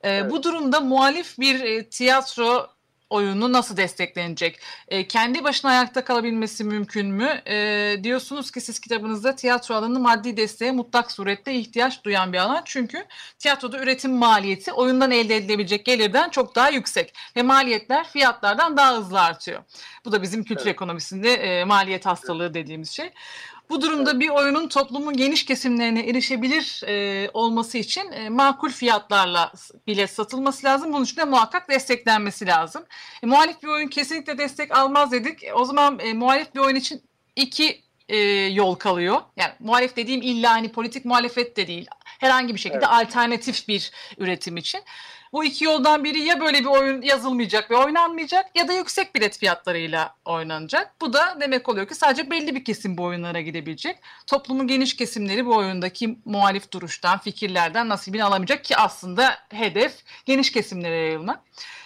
E, 0.02 0.10
evet. 0.10 0.30
Bu 0.30 0.42
durumda 0.42 0.80
muhalif 0.80 1.38
bir 1.38 1.60
e, 1.60 1.88
tiyatro 1.88 2.70
oyunu 3.10 3.52
nasıl 3.52 3.76
desteklenecek? 3.76 4.60
E, 4.88 5.08
kendi 5.08 5.44
başına 5.44 5.70
ayakta 5.70 6.04
kalabilmesi 6.04 6.64
mümkün 6.64 7.06
mü? 7.06 7.42
E, 7.46 7.96
diyorsunuz 8.02 8.50
ki 8.50 8.60
siz 8.60 8.78
kitabınızda 8.78 9.36
tiyatro 9.36 9.74
alanı 9.74 10.00
maddi 10.00 10.36
desteğe 10.36 10.72
mutlak 10.72 11.12
surette 11.12 11.54
ihtiyaç 11.54 12.04
duyan 12.04 12.32
bir 12.32 12.38
alan. 12.38 12.62
Çünkü 12.64 13.04
tiyatroda 13.38 13.78
üretim 13.78 14.12
maliyeti 14.12 14.72
oyundan 14.72 15.10
elde 15.10 15.36
edilebilecek 15.36 15.84
gelirden 15.84 16.30
çok 16.30 16.54
daha 16.54 16.70
yüksek. 16.70 17.14
Ve 17.36 17.42
maliyetler 17.42 18.08
fiyatlardan 18.08 18.76
daha 18.76 18.96
hızlı 18.96 19.20
artıyor. 19.20 19.62
Bu 20.04 20.12
da 20.12 20.22
bizim 20.22 20.44
kültür 20.44 20.66
evet. 20.66 20.74
ekonomisinde 20.74 21.34
e, 21.34 21.64
maliyet 21.64 22.06
hastalığı 22.06 22.54
dediğimiz 22.54 22.90
şey. 22.90 23.10
Bu 23.70 23.82
durumda 23.82 24.20
bir 24.20 24.28
oyunun 24.28 24.68
toplumun 24.68 25.16
geniş 25.16 25.44
kesimlerine 25.44 26.00
erişebilir 26.00 26.82
e, 26.86 27.30
olması 27.34 27.78
için 27.78 28.12
e, 28.12 28.28
makul 28.28 28.70
fiyatlarla 28.70 29.52
bilet 29.86 30.10
satılması 30.10 30.66
lazım. 30.66 30.92
Bunun 30.92 31.04
için 31.04 31.16
de 31.16 31.24
muhakkak 31.24 31.70
desteklenmesi 31.70 32.46
lazım. 32.46 32.84
E, 33.22 33.26
muhalif 33.26 33.62
bir 33.62 33.68
oyun 33.68 33.88
kesinlikle 33.88 34.38
destek 34.38 34.76
almaz 34.76 35.12
dedik. 35.12 35.44
E, 35.44 35.54
o 35.54 35.64
zaman 35.64 35.98
e, 35.98 36.12
muhalif 36.12 36.54
bir 36.54 36.60
oyun 36.60 36.76
için 36.76 37.02
iki 37.36 37.82
e, 38.08 38.16
yol 38.46 38.74
kalıyor. 38.74 39.20
Yani 39.36 39.52
muhalif 39.60 39.96
dediğim 39.96 40.22
illa 40.22 40.50
hani 40.50 40.72
politik 40.72 41.04
muhalefet 41.04 41.56
de 41.56 41.66
değil. 41.66 41.86
Herhangi 42.04 42.54
bir 42.54 42.60
şekilde 42.60 42.84
evet. 42.84 43.06
alternatif 43.06 43.68
bir 43.68 43.90
üretim 44.18 44.56
için. 44.56 44.80
Bu 45.32 45.44
iki 45.44 45.64
yoldan 45.64 46.04
biri 46.04 46.20
ya 46.20 46.40
böyle 46.40 46.60
bir 46.60 46.64
oyun 46.64 47.02
yazılmayacak 47.02 47.70
ve 47.70 47.76
oynanmayacak 47.76 48.46
ya 48.54 48.68
da 48.68 48.72
yüksek 48.72 49.14
bilet 49.14 49.38
fiyatlarıyla 49.38 50.14
oynanacak. 50.24 51.00
Bu 51.00 51.12
da 51.12 51.36
demek 51.40 51.68
oluyor 51.68 51.88
ki 51.88 51.94
sadece 51.94 52.30
belli 52.30 52.54
bir 52.54 52.64
kesim 52.64 52.98
bu 52.98 53.02
oyunlara 53.02 53.40
gidebilecek. 53.40 53.98
Toplumun 54.26 54.66
geniş 54.66 54.96
kesimleri 54.96 55.46
bu 55.46 55.56
oyundaki 55.56 56.18
muhalif 56.24 56.72
duruştan, 56.72 57.18
fikirlerden 57.18 57.88
nasibini 57.88 58.24
alamayacak 58.24 58.64
ki 58.64 58.76
aslında 58.76 59.38
hedef 59.50 59.94
geniş 60.26 60.52
kesimlere 60.52 60.96
yayılmak. 60.96 61.40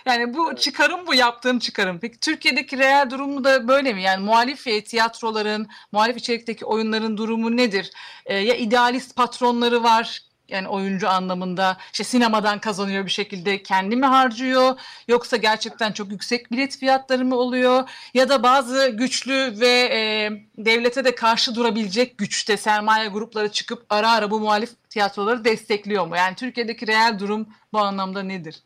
Yani 0.06 0.34
bu 0.34 0.56
çıkarım 0.56 1.06
bu 1.06 1.14
yaptığım 1.14 1.58
çıkarım. 1.58 1.98
Peki 2.00 2.20
Türkiye'deki 2.20 2.78
reel 2.78 3.10
durumu 3.10 3.44
da 3.44 3.68
böyle 3.68 3.92
mi? 3.92 4.02
Yani 4.02 4.24
muhalif 4.24 4.64
tiyatroların, 4.86 5.68
muhalif 5.92 6.16
içerikteki 6.16 6.64
oyunların 6.64 7.16
durumu 7.16 7.56
nedir? 7.56 7.90
Ee, 8.26 8.36
ya 8.36 8.54
idealist 8.54 9.16
patronları 9.16 9.82
var, 9.82 10.20
yani 10.48 10.68
oyuncu 10.68 11.08
anlamında 11.08 11.76
işte 11.92 12.04
sinemadan 12.04 12.58
kazanıyor 12.58 13.04
bir 13.04 13.10
şekilde 13.10 13.62
kendi 13.62 13.96
mi 13.96 14.06
harcıyor 14.06 14.80
yoksa 15.08 15.36
gerçekten 15.36 15.92
çok 15.92 16.10
yüksek 16.10 16.52
bilet 16.52 16.78
fiyatları 16.78 17.24
mı 17.24 17.36
oluyor 17.36 17.90
ya 18.14 18.28
da 18.28 18.42
bazı 18.42 18.88
güçlü 18.88 19.60
ve 19.60 19.88
e, 19.92 20.30
devlete 20.58 21.04
de 21.04 21.14
karşı 21.14 21.54
durabilecek 21.54 22.18
güçte 22.18 22.56
sermaye 22.56 23.08
grupları 23.08 23.48
çıkıp 23.48 23.86
ara 23.90 24.12
ara 24.12 24.30
bu 24.30 24.40
muhalif 24.40 24.70
tiyatroları 24.90 25.44
destekliyor 25.44 26.06
mu? 26.06 26.16
Yani 26.16 26.34
Türkiye'deki 26.34 26.86
reel 26.86 27.18
durum 27.18 27.48
bu 27.72 27.78
anlamda 27.78 28.22
nedir? 28.22 28.62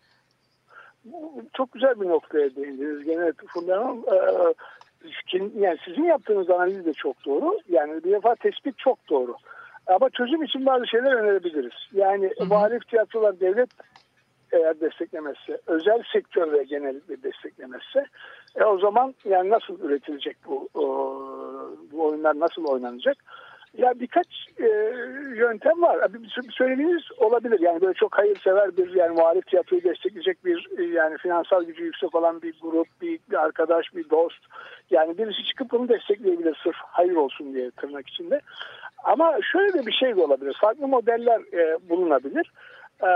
Çok 1.52 1.72
güzel 1.72 2.00
bir 2.00 2.08
noktaya 2.08 2.56
değindiniz 2.56 3.04
gene 3.04 3.32
Funda 3.46 3.76
Hanım. 3.76 4.04
Ee, 4.12 4.54
yani 5.34 5.78
sizin 5.84 6.04
yaptığınız 6.04 6.50
analiz 6.50 6.86
de 6.86 6.92
çok 6.92 7.24
doğru. 7.24 7.58
Yani 7.68 8.04
bir 8.04 8.10
defa 8.10 8.34
tespit 8.34 8.78
çok 8.78 9.08
doğru. 9.08 9.36
Ama 9.88 10.11
çözüm 10.11 10.42
için 10.42 10.66
bazı 10.66 10.87
şeyler 10.87 11.12
önerebiliriz. 11.12 11.72
Yani 11.92 12.31
muhalif 12.48 12.88
tiyatrolar 12.88 13.40
devlet 13.40 13.70
eğer 14.53 14.81
desteklemezse, 14.81 15.61
özel 15.66 16.03
sektör 16.12 16.53
ve 16.53 16.62
genellikle 16.62 17.22
desteklemezse 17.22 18.07
e, 18.57 18.64
o 18.64 18.79
zaman 18.79 19.14
yani 19.24 19.51
nasıl 19.51 19.81
üretilecek 19.81 20.37
bu 20.46 20.68
o, 20.74 20.85
bu 21.92 22.07
oyunlar 22.07 22.40
nasıl 22.40 22.64
oynanacak? 22.64 23.16
Ya 23.79 24.01
birkaç 24.01 24.27
e, 24.59 24.66
yöntem 25.37 25.83
var. 25.83 26.14
Bir 26.14 26.53
söylediğiniz 26.53 27.03
olabilir. 27.18 27.61
Yani 27.61 27.81
böyle 27.81 27.94
çok 27.94 28.18
hayırsever 28.18 28.77
bir 28.77 28.94
yani 28.94 29.16
muhalif 29.16 29.46
tiyatroyu 29.46 29.85
destekleyecek 29.85 30.44
bir 30.44 30.68
e, 30.79 30.83
yani 30.83 31.18
finansal 31.18 31.64
gücü 31.64 31.85
yüksek 31.85 32.14
olan 32.14 32.42
bir 32.42 32.55
grup, 32.62 32.87
bir, 33.03 33.18
bir 33.31 33.37
arkadaş, 33.37 33.94
bir 33.94 34.11
dost. 34.11 34.44
Yani 34.90 35.18
birisi 35.18 35.44
çıkıp 35.44 35.70
bunu 35.70 35.88
destekleyebilir 35.88 36.61
sırf 36.62 36.77
hayır 36.77 37.16
olsun 37.16 37.55
diye 37.55 37.70
tırnak 37.70 38.09
içinde. 38.09 38.40
Ama 39.04 39.38
şöyle 39.52 39.72
de 39.72 39.87
bir 39.87 39.92
şey 39.92 40.16
de 40.16 40.22
olabilir. 40.22 40.56
Farklı 40.61 40.88
modeller 40.88 41.40
e, 41.52 41.88
bulunabilir. 41.88 42.52
E, 43.02 43.11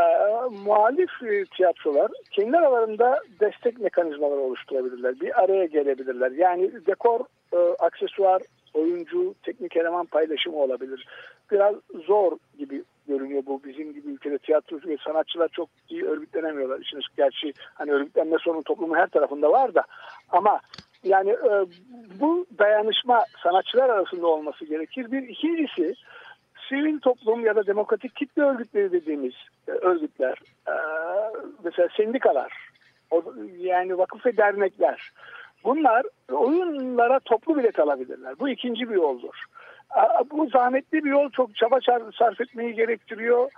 muhalif 0.65 1.23
e, 1.23 1.45
tiyatrolar 1.45 2.11
kendi 2.31 2.57
aralarında 2.59 3.21
destek 3.41 3.81
mekanizmaları 3.81 4.41
oluşturabilirler. 4.41 5.21
Bir 5.21 5.43
araya 5.43 5.65
gelebilirler. 5.65 6.31
Yani 6.31 6.87
dekor, 6.87 7.21
e, 7.53 7.59
aksesuar, 7.79 8.43
oyuncu, 8.75 9.35
teknik 9.43 9.77
eleman 9.77 10.07
paylaşımı 10.07 10.57
olabilir. 10.57 11.07
Biraz 11.51 11.75
zor 12.07 12.33
gibi 12.59 12.83
görünüyor 13.09 13.43
bu. 13.47 13.61
Bizim 13.65 13.93
gibi 13.93 14.09
ülkede 14.09 14.39
tiyatro 14.39 14.77
ve 14.87 14.97
sanatçılar 15.05 15.49
çok 15.49 15.69
iyi 15.89 16.05
örgütlenemiyorlar. 16.05 16.81
İşiniz 16.81 17.05
gerçi 17.17 17.53
hani 17.75 17.93
örgütlenme 17.93 18.37
sorunu 18.41 18.63
toplumun 18.63 18.97
her 18.97 19.07
tarafında 19.07 19.53
var 19.53 19.75
da 19.75 19.83
ama 20.29 20.61
yani 21.05 21.31
e, 21.31 21.67
bu 22.21 22.47
dayanışma 22.59 23.25
sanatçılar 23.43 23.91
arasında 23.91 24.27
olması 24.27 24.65
gerekir. 24.65 25.13
Bir 25.13 25.23
ikincisi 25.29 25.95
sivil 26.69 27.01
toplum 27.01 27.47
ya 27.47 27.57
da 27.57 27.67
demokratik 27.67 28.17
kitle 28.17 28.43
örgütleri 28.43 28.93
dediğimiz 28.93 29.35
e, 29.69 29.71
örgütler, 29.71 30.39
e, 30.69 30.75
mesela 31.65 31.89
sendikalar, 31.97 32.53
o, 33.11 33.25
yani 33.59 33.99
vakıf 33.99 34.27
ve 34.27 34.37
dernekler. 34.37 35.13
Bunlar 35.65 36.03
oyunlara 36.33 37.21
toplu 37.21 37.57
bilet 37.57 37.79
alabilirler. 37.79 38.39
Bu 38.39 38.49
ikinci 38.49 38.91
bir 38.91 38.95
yoldur. 38.95 39.45
Bu 40.31 40.47
zahmetli 40.47 41.05
bir 41.05 41.11
yol 41.11 41.31
çok 41.31 41.57
çaba 41.57 41.79
sarf 42.19 42.41
etmeyi 42.41 42.75
gerektiriyor. 42.75 43.51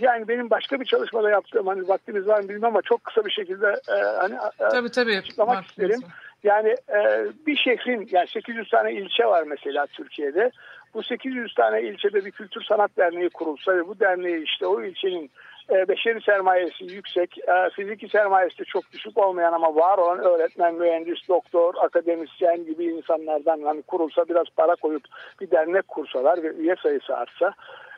Yani 0.00 0.28
benim 0.28 0.50
başka 0.50 0.80
bir 0.80 0.84
çalışmada 0.84 1.30
yaptığım 1.30 1.66
hani 1.66 1.88
vaktimiz 1.88 2.26
var 2.26 2.40
mı 2.40 2.48
bilmem 2.48 2.64
ama 2.64 2.82
çok 2.82 3.04
kısa 3.04 3.24
bir 3.24 3.30
şekilde 3.30 3.66
e, 3.88 4.02
hani 4.20 4.34
e, 4.34 4.68
tabii, 4.70 4.90
tabii. 4.90 5.18
açıklamak 5.18 5.56
var, 5.56 5.66
isterim. 5.68 6.00
Yani 6.42 6.68
e, 6.68 7.26
bir 7.46 7.56
şehrin 7.56 8.08
yani 8.12 8.28
800 8.28 8.70
tane 8.70 8.92
ilçe 8.92 9.24
var 9.24 9.42
mesela 9.46 9.86
Türkiye'de. 9.86 10.50
Bu 10.94 11.02
800 11.02 11.54
tane 11.54 11.82
ilçede 11.82 12.24
bir 12.24 12.30
kültür 12.30 12.62
sanat 12.62 12.90
derneği 12.96 13.30
kurulsa 13.30 13.76
ve 13.76 13.88
bu 13.88 14.00
derneği 14.00 14.44
işte 14.44 14.66
o 14.66 14.82
ilçenin 14.82 15.30
e, 15.70 15.88
beşeri 15.88 16.20
sermayesi 16.22 16.84
yüksek, 16.84 17.38
e, 17.38 17.70
fiziki 17.70 18.08
sermayesi 18.08 18.58
de 18.58 18.64
çok 18.64 18.92
düşük 18.92 19.18
olmayan 19.18 19.52
ama 19.52 19.74
var 19.74 19.98
olan 19.98 20.18
öğretmen, 20.18 20.74
mühendis, 20.74 21.28
doktor, 21.28 21.74
akademisyen 21.82 22.64
gibi 22.64 22.84
insanlardan 22.84 23.62
hani 23.62 23.82
kurulsa 23.82 24.28
biraz 24.28 24.46
para 24.56 24.74
koyup 24.74 25.04
bir 25.40 25.50
dernek 25.50 25.88
kursalar 25.88 26.42
ve 26.42 26.48
üye 26.48 26.76
sayısı 26.82 27.16
artsa 27.16 27.54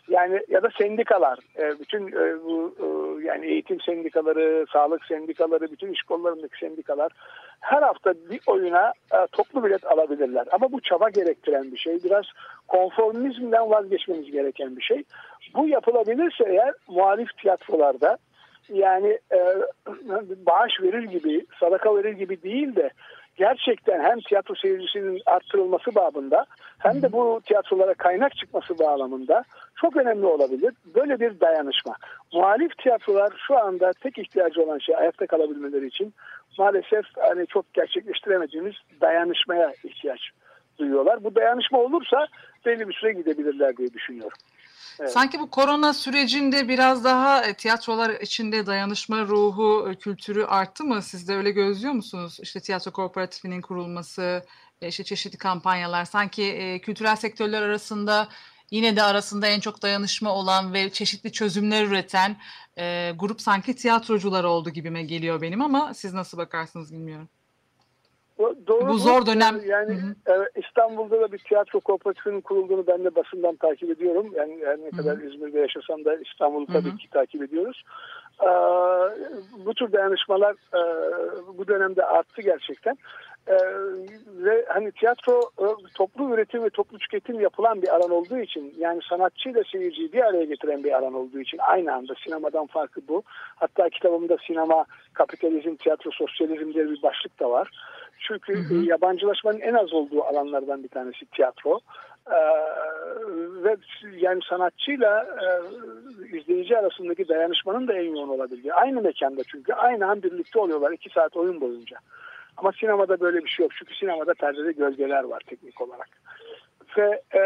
yani 0.08 0.40
ya 0.48 0.62
da 0.62 0.68
sendikalar, 0.78 1.38
e, 1.58 1.80
bütün 1.80 2.08
e, 2.08 2.44
bu 2.44 2.74
e, 2.78 2.86
yani 3.24 3.46
eğitim 3.46 3.80
sendikaları, 3.80 4.66
sağlık 4.72 5.04
sendikaları, 5.04 5.72
bütün 5.72 5.92
iş 5.92 6.02
kollarındaki 6.02 6.58
sendikalar 6.58 7.12
her 7.60 7.82
hafta 7.82 8.14
bir 8.30 8.40
oyuna 8.46 8.92
toplu 9.32 9.64
bilet 9.64 9.86
alabilirler. 9.86 10.46
Ama 10.52 10.72
bu 10.72 10.80
çaba 10.80 11.08
gerektiren 11.10 11.72
bir 11.72 11.76
şey. 11.76 12.04
Biraz 12.04 12.24
konformizmden 12.68 13.70
vazgeçmemiz 13.70 14.30
gereken 14.30 14.76
bir 14.76 14.82
şey. 14.82 15.04
Bu 15.54 15.68
yapılabilirse 15.68 16.44
eğer 16.46 16.74
muhalif 16.88 17.28
tiyatrolarda 17.42 18.18
yani 18.68 19.18
bağış 20.46 20.72
verir 20.82 21.02
gibi, 21.02 21.46
sadaka 21.60 21.96
verir 21.96 22.12
gibi 22.12 22.42
değil 22.42 22.76
de 22.76 22.90
gerçekten 23.36 24.00
hem 24.00 24.20
tiyatro 24.20 24.54
seyircisinin 24.54 25.22
arttırılması 25.26 25.94
babında 25.94 26.46
hem 26.78 27.02
de 27.02 27.12
bu 27.12 27.40
tiyatrolara 27.44 27.94
kaynak 27.94 28.36
çıkması 28.36 28.78
bağlamında 28.78 29.44
çok 29.80 29.96
önemli 29.96 30.26
olabilir. 30.26 30.74
Böyle 30.94 31.20
bir 31.20 31.40
dayanışma. 31.40 31.94
Muhalif 32.32 32.78
tiyatrolar 32.78 33.32
şu 33.46 33.58
anda 33.58 33.92
tek 33.92 34.18
ihtiyacı 34.18 34.62
olan 34.62 34.78
şey 34.78 34.96
ayakta 34.96 35.26
kalabilmeleri 35.26 35.86
için 35.86 36.14
maalesef 36.58 37.04
hani 37.16 37.46
çok 37.46 37.74
gerçekleştiremediğimiz 37.74 38.74
dayanışmaya 39.00 39.72
ihtiyaç 39.84 40.20
duyuyorlar. 40.78 41.24
Bu 41.24 41.34
dayanışma 41.34 41.78
olursa 41.78 42.26
belli 42.66 42.88
bir 42.88 42.94
süre 42.94 43.12
gidebilirler 43.12 43.76
diye 43.76 43.92
düşünüyorum. 43.92 44.38
Evet. 45.00 45.12
Sanki 45.12 45.40
bu 45.40 45.50
korona 45.50 45.92
sürecinde 45.92 46.68
biraz 46.68 47.04
daha 47.04 47.44
e, 47.44 47.54
tiyatrolar 47.54 48.10
içinde 48.10 48.66
dayanışma 48.66 49.20
ruhu, 49.20 49.88
e, 49.90 49.94
kültürü 49.94 50.44
arttı 50.44 50.84
mı? 50.84 51.02
Siz 51.02 51.28
de 51.28 51.36
öyle 51.36 51.50
gözlüyor 51.50 51.94
musunuz? 51.94 52.38
İşte 52.42 52.60
tiyatro 52.60 52.92
kooperatifinin 52.92 53.60
kurulması, 53.60 54.44
e, 54.82 54.88
işte 54.88 55.04
çeşitli 55.04 55.38
kampanyalar. 55.38 56.04
Sanki 56.04 56.80
kültürel 56.84 57.16
sektörler 57.16 57.62
arasında 57.62 58.28
yine 58.70 58.96
de 58.96 59.02
arasında 59.02 59.46
en 59.46 59.60
çok 59.60 59.82
dayanışma 59.82 60.30
olan 60.30 60.72
ve 60.72 60.92
çeşitli 60.92 61.32
çözümler 61.32 61.84
üreten 61.84 62.36
grup 63.16 63.40
sanki 63.40 63.76
tiyatrocular 63.76 64.44
oldu 64.44 64.70
gibime 64.70 65.02
geliyor 65.02 65.40
benim 65.40 65.62
ama 65.62 65.94
siz 65.94 66.12
nasıl 66.12 66.38
bakarsınız 66.38 66.92
bilmiyorum. 66.92 67.28
Doğru 68.38 68.88
bu 68.88 68.98
zor 68.98 69.26
dönem. 69.26 69.60
Yani 69.66 69.94
hı 70.26 70.32
hı. 70.32 70.48
İstanbul'da 70.56 71.20
da 71.20 71.32
bir 71.32 71.38
tiyatro 71.38 71.80
kooperatifinin 71.80 72.40
kurulduğunu 72.40 72.86
ben 72.86 73.04
de 73.04 73.14
basından 73.14 73.56
takip 73.56 73.90
ediyorum. 73.90 74.26
Yani 74.36 74.58
her 74.64 74.78
ne 74.78 74.90
kadar 74.90 75.16
hı 75.16 75.20
hı. 75.20 75.26
İzmir'de 75.26 75.60
yaşasam 75.60 76.04
da 76.04 76.16
İstanbul'u 76.16 76.66
tabii 76.66 76.96
ki 76.96 77.10
takip 77.10 77.42
ediyoruz. 77.42 77.82
Ee, 78.42 78.46
bu 79.66 79.74
tür 79.74 79.92
dayanışmalar 79.92 80.52
e, 80.52 80.80
bu 81.58 81.68
dönemde 81.68 82.04
arttı 82.04 82.42
gerçekten. 82.42 82.96
Ee, 83.48 83.54
ve 84.26 84.64
hani 84.68 84.92
tiyatro 84.92 85.40
e, 85.58 85.66
toplu 85.94 86.34
üretim 86.34 86.64
ve 86.64 86.70
toplu 86.70 86.98
tüketim 86.98 87.40
yapılan 87.40 87.82
bir 87.82 87.88
alan 87.88 88.10
olduğu 88.10 88.38
için 88.38 88.74
yani 88.78 89.00
sanatçıyla 89.08 89.62
seyirciyi 89.72 90.12
bir 90.12 90.24
araya 90.24 90.44
getiren 90.44 90.84
bir 90.84 90.92
alan 90.92 91.14
olduğu 91.14 91.40
için 91.40 91.58
aynı 91.58 91.94
anda 91.94 92.14
sinemadan 92.24 92.66
farkı 92.66 93.00
bu. 93.08 93.22
Hatta 93.56 93.88
kitabımda 93.88 94.36
sinema, 94.46 94.84
kapitalizm, 95.12 95.74
tiyatro, 95.74 96.10
sosyalizm 96.10 96.74
diye 96.74 96.90
bir 96.90 97.02
başlık 97.02 97.40
da 97.40 97.50
var. 97.50 97.70
Çünkü 98.18 98.54
hı 98.54 98.74
hı. 98.74 98.74
yabancılaşmanın 98.74 99.60
en 99.60 99.74
az 99.74 99.92
olduğu 99.92 100.24
alanlardan 100.24 100.82
bir 100.82 100.88
tanesi 100.88 101.26
tiyatro. 101.26 101.80
Ee, 102.30 102.36
ve 103.64 103.76
yani 104.16 104.40
sanatçıyla 104.48 105.26
e, 105.42 105.46
izleyici 106.38 106.78
arasındaki 106.78 107.28
dayanışmanın 107.28 107.88
da 107.88 107.92
en 107.92 108.14
yoğun 108.16 108.28
olabildiği. 108.28 108.74
Aynı 108.74 109.00
mekanda 109.00 109.42
çünkü 109.44 109.72
aynı 109.72 110.06
an 110.06 110.22
birlikte 110.22 110.58
oluyorlar 110.58 110.92
iki 110.92 111.10
saat 111.10 111.36
oyun 111.36 111.60
boyunca. 111.60 111.96
Ama 112.56 112.72
sinemada 112.72 113.20
böyle 113.20 113.44
bir 113.44 113.48
şey 113.48 113.64
yok. 113.64 113.72
Çünkü 113.78 113.94
sinemada 113.94 114.34
perdede 114.34 114.72
gölgeler 114.72 115.24
var 115.24 115.42
teknik 115.46 115.80
olarak. 115.80 116.08
Ve 116.98 117.22
e, 117.34 117.42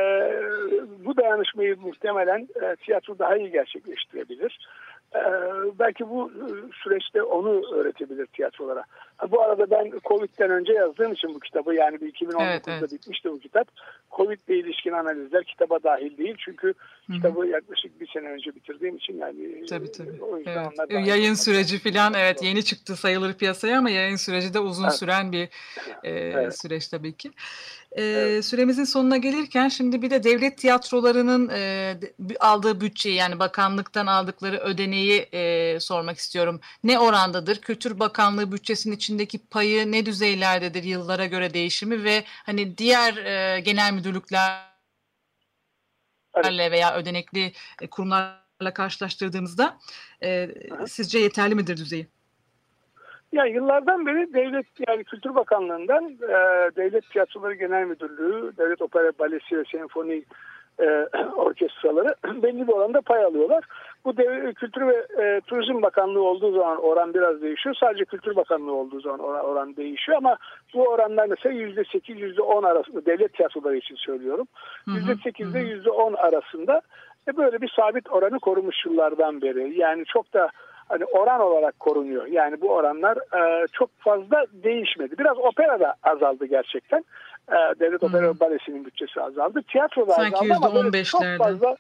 bu 1.05 1.17
dayanışmayı 1.17 1.77
muhtemelen 1.81 2.49
e, 2.63 2.77
tiyatro 2.77 3.19
daha 3.19 3.37
iyi 3.37 3.51
gerçekleştirebilir. 3.51 4.59
Ee, 5.15 5.21
belki 5.79 6.09
bu 6.09 6.31
e, 6.31 6.47
süreçte 6.83 7.23
onu 7.23 7.75
öğretebilir 7.75 8.27
tiyatrolara. 8.27 8.85
Bu 9.31 9.43
arada 9.43 9.71
ben 9.71 9.93
Covid'den 10.05 10.51
önce 10.51 10.73
yazdığım 10.73 11.13
için 11.13 11.35
bu 11.35 11.41
kitabı 11.41 11.75
yani 11.75 12.01
bir 12.01 12.13
2019'da 12.13 12.45
evet, 12.45 12.63
evet. 12.69 12.93
bitmişti 12.93 13.31
bu 13.31 13.39
kitap. 13.39 13.69
Covid 14.17 14.39
ile 14.49 14.59
ilişkin 14.59 14.93
analizler 14.93 15.45
kitaba 15.45 15.83
dahil 15.83 16.19
değil. 16.19 16.37
Çünkü 16.39 16.67
Hı-hı. 16.67 17.17
kitabı 17.17 17.47
yaklaşık 17.47 18.01
bir 18.01 18.07
sene 18.07 18.29
önce 18.29 18.55
bitirdiğim 18.55 18.97
için 18.97 19.19
yani 19.19 19.67
tabii, 19.67 19.93
tabii. 19.93 20.23
o 20.23 20.39
yüzden 20.39 20.71
evet. 20.91 21.07
Yayın 21.07 21.35
süreci 21.35 21.79
falan 21.79 22.15
evet 22.15 22.43
yeni 22.43 22.65
çıktı 22.65 22.97
sayılır 22.97 23.35
piyasaya 23.35 23.79
ama 23.79 23.91
yayın 23.91 24.17
süreci 24.17 24.55
de 24.55 24.59
uzun 24.59 24.85
evet. 24.85 24.95
süren 24.95 25.33
bir 25.33 25.49
e, 26.03 26.11
evet. 26.11 26.61
süreç 26.61 26.89
tabii 26.89 27.13
ki. 27.13 27.31
E, 27.93 28.03
evet. 28.03 28.45
Süremizin 28.45 28.85
sonuna 28.85 29.17
gelirken 29.17 29.69
şimdi 29.69 30.03
bir 30.03 30.11
de 30.11 30.25
devlet 30.25 30.59
tiyatrolarının 30.59 31.49
e, 31.49 31.95
aldığı 32.41 32.81
bütçeyi 32.81 33.15
yani 33.15 33.39
bakanlıktan 33.39 34.07
aldıkları 34.07 34.57
ödeneği 34.57 35.21
e, 35.33 35.81
sormak 35.81 36.19
istiyorum. 36.19 36.61
Ne 36.85 36.99
orandadır? 36.99 37.61
Kültür 37.61 37.99
Bakanlığı 37.99 38.53
bütçesinin 38.53 38.95
içindeki 39.09 39.49
payı 39.49 39.93
ne 39.93 40.07
düzeylerdedir 40.07 40.83
yıllara 40.83 41.27
göre 41.27 41.55
değişimi 41.55 42.05
ve 42.05 42.23
hani 42.47 42.79
diğer 42.79 43.17
e, 43.17 43.61
genel 43.61 43.93
müdürlüklerle 43.93 44.71
veya 46.71 46.97
ödenekli 46.97 47.53
e, 47.83 47.87
kurumlarla 47.91 48.75
karşılaştırdığımızda 48.75 49.79
e, 50.23 50.49
sizce 50.87 51.19
yeterli 51.19 51.55
midir 51.55 51.77
düzeyi? 51.77 52.07
Ya 53.33 53.45
yıllardan 53.45 54.07
beri 54.07 54.35
devlet 54.35 54.67
yani 54.89 55.05
Kültür 55.05 55.35
Bakanlığı'ndan 55.35 56.05
e, 56.05 56.17
Devlet 56.77 57.11
Tiyatroları 57.11 57.55
Genel 57.55 57.85
Müdürlüğü, 57.85 58.57
Devlet 58.57 58.83
Opera 58.83 59.13
Balesi 59.19 59.59
ve 59.59 59.65
Senfoni 59.73 60.25
e, 60.81 61.09
orkestraları 61.37 62.15
belli 62.43 62.69
bir 62.69 62.73
oranda 62.73 63.01
pay 63.01 63.25
alıyorlar. 63.25 63.65
Bu 64.05 64.17
dev, 64.17 64.53
Kültür 64.53 64.87
ve 64.87 65.07
e, 65.23 65.41
Turizm 65.41 65.83
Bakanlığı 65.83 66.23
olduğu 66.23 66.53
zaman 66.53 66.77
oran 66.77 67.15
biraz 67.15 67.43
değişiyor. 67.43 67.77
Sadece 67.81 68.05
Kültür 68.05 68.37
Bakanlığı 68.37 68.73
olduğu 68.73 69.01
zaman 69.01 69.21
oran, 69.21 69.45
oran 69.45 69.77
değişiyor 69.77 70.19
ama 70.19 70.37
bu 70.75 70.85
oranlar 70.85 71.27
mesela 71.27 71.55
%8, 71.55 72.35
%10 72.37 72.67
arasında 72.67 73.07
devlet 73.07 73.33
tiyatroları 73.33 73.77
için 73.77 73.95
söylüyorum. 73.95 74.47
%8 74.87 75.51
ile 75.51 75.59
%10 75.59 76.17
arasında 76.17 76.81
e, 77.29 77.37
böyle 77.37 77.61
bir 77.61 77.73
sabit 77.77 78.11
oranı 78.11 78.39
korumuş 78.39 78.87
yıllardan 78.87 79.43
beri. 79.43 79.79
Yani 79.79 80.05
çok 80.05 80.35
da 80.35 80.51
hani 80.89 81.05
oran 81.05 81.41
olarak 81.41 81.81
korunuyor. 81.81 82.27
Yani 82.27 82.61
bu 82.61 82.69
oranlar 82.69 83.17
e, 83.17 83.67
çok 83.73 83.91
fazla 83.99 84.45
değişmedi. 84.53 85.19
Biraz 85.19 85.39
opera 85.39 85.81
da 85.81 85.95
azaldı 86.03 86.47
gerçekten. 86.47 87.05
E, 87.49 87.81
Devlet 87.81 88.03
hmm. 88.03 88.09
Opera 88.09 88.41
Balesi'nin 88.41 88.85
bütçesi 88.85 89.21
azaldı. 89.21 89.63
Tiyatro 89.63 90.09
da 90.09 90.17
azaldı 90.17 90.55
ama 90.57 90.75
böyle 90.75 91.05
çok 91.05 91.23
fazla 91.39 91.77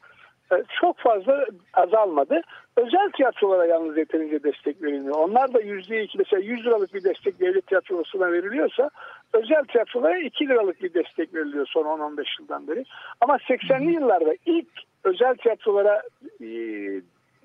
e, 0.53 0.57
çok 0.81 0.99
fazla 0.99 1.47
azalmadı. 1.75 2.41
Özel 2.77 3.11
tiyatrolara 3.17 3.67
yalnız 3.67 3.97
yeterince 3.97 4.43
destek 4.43 4.83
verilmiyor. 4.83 5.17
Onlar 5.17 5.55
da 5.55 5.61
yüzde 5.61 6.03
iki 6.03 6.19
mesela 6.19 6.43
100 6.43 6.67
liralık 6.67 6.95
bir 6.95 7.05
destek 7.05 7.41
devlet 7.41 7.67
tiyatrosuna 7.67 8.33
veriliyorsa 8.33 8.91
özel 9.33 9.65
tiyatrolara 9.65 10.19
2 10.19 10.49
liralık 10.49 10.83
bir 10.83 10.95
destek 10.95 11.35
veriliyor 11.35 11.67
son 11.67 11.85
10-15 11.85 12.25
yıldan 12.41 12.69
beri. 12.69 12.85
Ama 13.21 13.37
80'li 13.37 13.93
yıllarda 13.93 14.35
ilk 14.47 14.69
özel 15.05 15.35
tiyatrolara 15.35 16.03
e, 16.41 16.47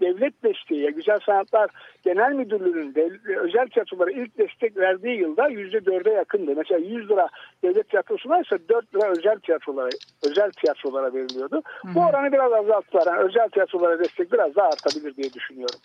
devlet 0.01 0.43
desteği, 0.43 0.91
Güzel 0.91 1.19
Sanatlar 1.25 1.69
Genel 2.03 2.31
Müdürlüğü'nün 2.31 3.19
özel 3.39 3.67
tiyatrolara 3.67 4.11
ilk 4.11 4.37
destek 4.37 4.77
verdiği 4.77 5.19
yılda 5.19 5.47
yüzde 5.47 5.85
dörde 5.85 6.09
yakındı. 6.09 6.53
Mesela 6.57 6.79
100 6.79 7.09
lira 7.09 7.29
devlet 7.63 7.89
tiyatrosuna 7.89 8.39
ise 8.39 8.69
4 8.69 8.95
lira 8.95 9.11
özel 9.11 9.39
tiyatrolara 9.39 9.89
özel 10.23 10.51
tiyatrolara 10.51 11.13
veriliyordu. 11.13 11.61
Hı-hı. 11.65 11.95
Bu 11.95 11.99
oranı 11.99 12.31
biraz 12.31 12.53
azalttılar. 12.53 13.07
Yani 13.07 13.23
özel 13.23 13.49
tiyatrolara 13.49 13.99
destek 13.99 14.31
biraz 14.31 14.55
daha 14.55 14.67
artabilir 14.67 15.15
diye 15.15 15.33
düşünüyorum. 15.33 15.79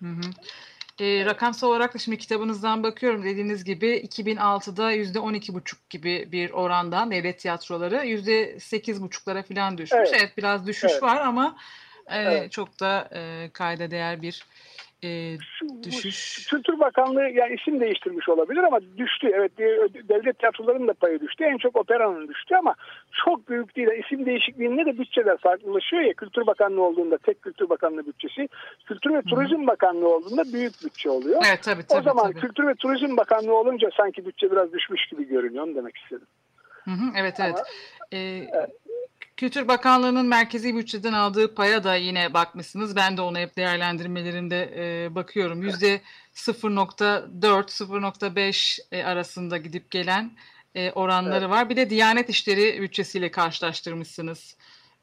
Hı 0.00 0.08
hı. 0.08 0.30
E, 1.00 1.24
rakamsal 1.24 1.68
olarak 1.68 1.94
da 1.94 1.98
şimdi 1.98 2.18
kitabınızdan 2.18 2.82
bakıyorum 2.82 3.24
dediğiniz 3.24 3.64
gibi 3.64 3.86
2006'da 3.86 4.92
%12,5 4.92 5.76
gibi 5.90 6.28
bir 6.32 6.50
orandan 6.50 7.10
devlet 7.10 7.38
tiyatroları 7.38 7.96
%8,5'lara 7.96 9.42
falan 9.42 9.78
düşmüş. 9.78 10.00
Evet, 10.00 10.16
evet 10.18 10.32
biraz 10.36 10.66
düşüş 10.66 10.92
evet. 10.92 11.02
var 11.02 11.20
ama 11.20 11.56
Evet. 12.10 12.52
Çok 12.52 12.80
da 12.80 13.08
e, 13.14 13.50
kayda 13.52 13.90
değer 13.90 14.22
bir 14.22 14.44
e, 15.04 15.38
düşüş. 15.82 16.46
Kültür 16.50 16.80
Bakanlığı 16.80 17.28
yani 17.28 17.54
isim 17.54 17.80
değiştirmiş 17.80 18.28
olabilir 18.28 18.62
ama 18.62 18.80
düştü. 18.80 19.30
Evet 19.34 19.58
devlet 20.08 20.38
tiyatrolarının 20.38 20.88
da 20.88 20.94
payı 20.94 21.20
düştü. 21.20 21.44
En 21.44 21.58
çok 21.58 21.76
operanın 21.76 22.28
düştü 22.28 22.54
ama 22.54 22.74
çok 23.24 23.48
büyük 23.48 23.76
değil. 23.76 23.88
İsim 24.04 24.26
değişikliğinde 24.26 24.86
de 24.86 24.98
bütçeler 24.98 25.36
farklılaşıyor 25.36 26.02
ya. 26.02 26.12
Kültür 26.12 26.46
Bakanlığı 26.46 26.82
olduğunda 26.82 27.18
tek 27.18 27.42
Kültür 27.42 27.68
Bakanlığı 27.68 28.06
bütçesi. 28.06 28.48
Kültür 28.86 29.14
ve 29.14 29.22
Turizm 29.22 29.62
Hı. 29.62 29.66
Bakanlığı 29.66 30.14
olduğunda 30.14 30.52
büyük 30.52 30.72
bütçe 30.84 31.10
oluyor. 31.10 31.42
Evet 31.48 31.62
tabii 31.62 31.82
tabii. 31.82 31.98
O 31.98 32.02
zaman 32.02 32.32
tabii. 32.32 32.40
Kültür 32.40 32.66
ve 32.66 32.74
Turizm 32.74 33.16
Bakanlığı 33.16 33.54
olunca 33.54 33.88
sanki 33.96 34.26
bütçe 34.26 34.50
biraz 34.50 34.72
düşmüş 34.72 35.06
gibi 35.06 35.28
görünüyor 35.28 35.74
demek 35.74 35.96
istedim. 35.96 36.26
Hı 36.84 36.90
hı, 36.90 37.04
evet 37.16 37.40
evet. 37.40 37.54
Ama, 37.54 37.64
ee, 38.12 38.18
evet. 38.52 38.70
Kültür 39.36 39.68
Bakanlığı'nın 39.68 40.26
merkezi 40.26 40.76
bütçeden 40.76 41.12
aldığı 41.12 41.54
paya 41.54 41.84
da 41.84 41.94
yine 41.94 42.34
bakmışsınız. 42.34 42.96
Ben 42.96 43.16
de 43.16 43.20
ona 43.20 43.38
hep 43.38 43.56
değerlendirmelerinde 43.56 44.74
e, 44.76 45.14
bakıyorum. 45.14 45.62
Yüzde 45.62 46.00
0.4-0.5 46.34 48.78
e, 48.92 49.04
arasında 49.04 49.56
gidip 49.56 49.90
gelen 49.90 50.30
e, 50.74 50.90
oranları 50.90 51.44
evet. 51.44 51.50
var. 51.50 51.70
Bir 51.70 51.76
de 51.76 51.90
Diyanet 51.90 52.28
İşleri 52.28 52.82
bütçesiyle 52.82 53.30
karşılaştırmışsınız 53.30 54.56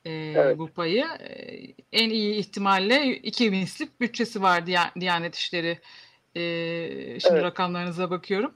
e, 0.06 0.12
evet. 0.12 0.58
bu 0.58 0.68
payı. 0.68 1.06
E, 1.06 1.66
en 1.92 2.10
iyi 2.10 2.36
ihtimalle 2.36 3.16
iki 3.16 3.50
mislik 3.50 4.02
bütçesi 4.02 4.42
var 4.42 4.66
Diyanet 5.00 5.36
İşleri. 5.36 5.80
E, 6.36 6.42
şimdi 7.20 7.34
evet. 7.34 7.44
rakamlarınıza 7.44 8.10
bakıyorum. 8.10 8.54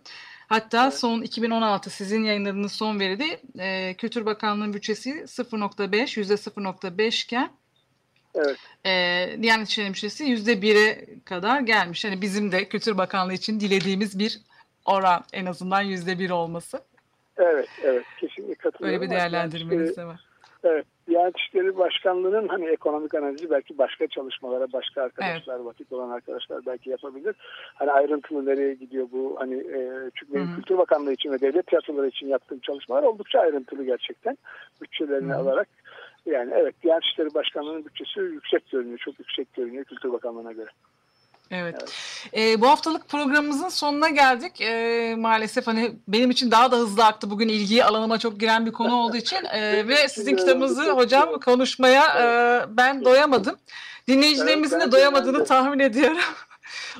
Hatta 0.47 0.91
son 0.91 1.21
2016 1.21 1.89
sizin 1.89 2.23
yayınladığınız 2.23 2.71
son 2.71 2.99
veride 2.99 3.39
e, 3.59 3.93
Kültür 3.93 4.25
Bakanlığı'nın 4.25 4.73
bütçesi 4.73 5.09
0.5 5.09 6.19
yüzde 6.19 6.33
0.5 6.33 7.23
iken 7.23 7.51
Evet. 8.35 8.57
E, 8.85 9.27
Diyanet 9.41 9.69
İşleri 9.69 9.89
bütçesi 9.89 10.23
yüzde 10.23 10.61
bire 10.61 11.05
kadar 11.25 11.61
gelmiş. 11.61 12.05
Yani 12.05 12.21
bizim 12.21 12.51
de 12.51 12.69
Kültür 12.69 12.97
Bakanlığı 12.97 13.33
için 13.33 13.59
dilediğimiz 13.59 14.19
bir 14.19 14.39
oran 14.85 15.23
en 15.33 15.45
azından 15.45 15.81
yüzde 15.81 16.19
bir 16.19 16.29
olması. 16.29 16.81
Evet, 17.37 17.69
evet. 17.83 18.03
Kesinlikle 18.19 18.55
katılıyorum. 18.55 19.01
Böyle 19.01 19.11
bir 19.11 19.15
değerlendirmeniz 19.15 19.97
de 19.97 20.05
var. 20.05 20.25
Evet. 20.63 20.85
Diyanet 21.07 21.37
İşleri 21.37 21.77
Başkanlığı'nın 21.77 22.47
hani 22.47 22.65
ekonomik 22.65 23.15
analizi 23.15 23.49
belki 23.49 23.77
başka 23.77 24.07
çalışmalara, 24.07 24.71
başka 24.73 25.01
arkadaşlar, 25.01 25.55
evet. 25.55 25.65
vakit 25.65 25.93
olan 25.93 26.09
arkadaşlar 26.09 26.65
belki 26.65 26.89
yapabilir. 26.89 27.35
Hani 27.73 27.91
ayrıntılı 27.91 28.45
nereye 28.45 28.73
gidiyor 28.73 29.07
bu 29.11 29.35
hani 29.39 29.55
e, 29.55 30.11
çünkü 30.15 30.33
benim 30.33 30.55
Kültür 30.55 30.77
Bakanlığı 30.77 31.13
için 31.13 31.31
ve 31.31 31.41
devlet 31.41 31.67
tiyatroları 31.67 32.07
için 32.07 32.27
yaptığım 32.27 32.59
çalışmalar 32.59 33.03
oldukça 33.03 33.39
ayrıntılı 33.39 33.83
gerçekten. 33.83 34.37
Bütçelerini 34.81 35.31
Hı-hı. 35.31 35.39
alarak 35.39 35.67
yani 36.25 36.51
evet 36.55 36.75
Diyanet 36.83 37.03
İşleri 37.03 37.33
Başkanlığı'nın 37.33 37.85
bütçesi 37.85 38.19
yüksek 38.19 38.71
görünüyor. 38.71 38.97
Çok 38.97 39.19
yüksek 39.19 39.53
görünüyor 39.53 39.85
Kültür 39.85 40.11
Bakanlığı'na 40.11 40.51
göre. 40.51 40.69
Evet. 41.51 41.75
evet. 42.33 42.57
E, 42.57 42.61
bu 42.61 42.67
haftalık 42.67 43.09
programımızın 43.09 43.69
sonuna 43.69 44.09
geldik. 44.09 44.61
E, 44.61 45.15
maalesef 45.17 45.67
hani 45.67 45.91
benim 46.07 46.31
için 46.31 46.51
daha 46.51 46.71
da 46.71 46.77
hızlı 46.77 47.05
aktı 47.05 47.29
bugün 47.29 47.47
ilgiyi 47.47 47.85
alanıma 47.85 48.19
çok 48.19 48.39
giren 48.39 48.65
bir 48.65 48.71
konu 48.71 48.95
olduğu 48.95 49.17
için 49.17 49.45
e, 49.45 49.87
ve 49.87 50.07
sizin 50.07 50.35
kitabınızı 50.35 50.91
hocam 50.91 51.39
konuşmaya 51.39 52.03
e, 52.03 52.25
ben 52.77 53.05
doyamadım. 53.05 53.55
Dinleyicilerimizin 54.07 54.79
de 54.79 54.91
doyamadığını 54.91 55.45
tahmin 55.45 55.79
ediyorum. 55.79 56.17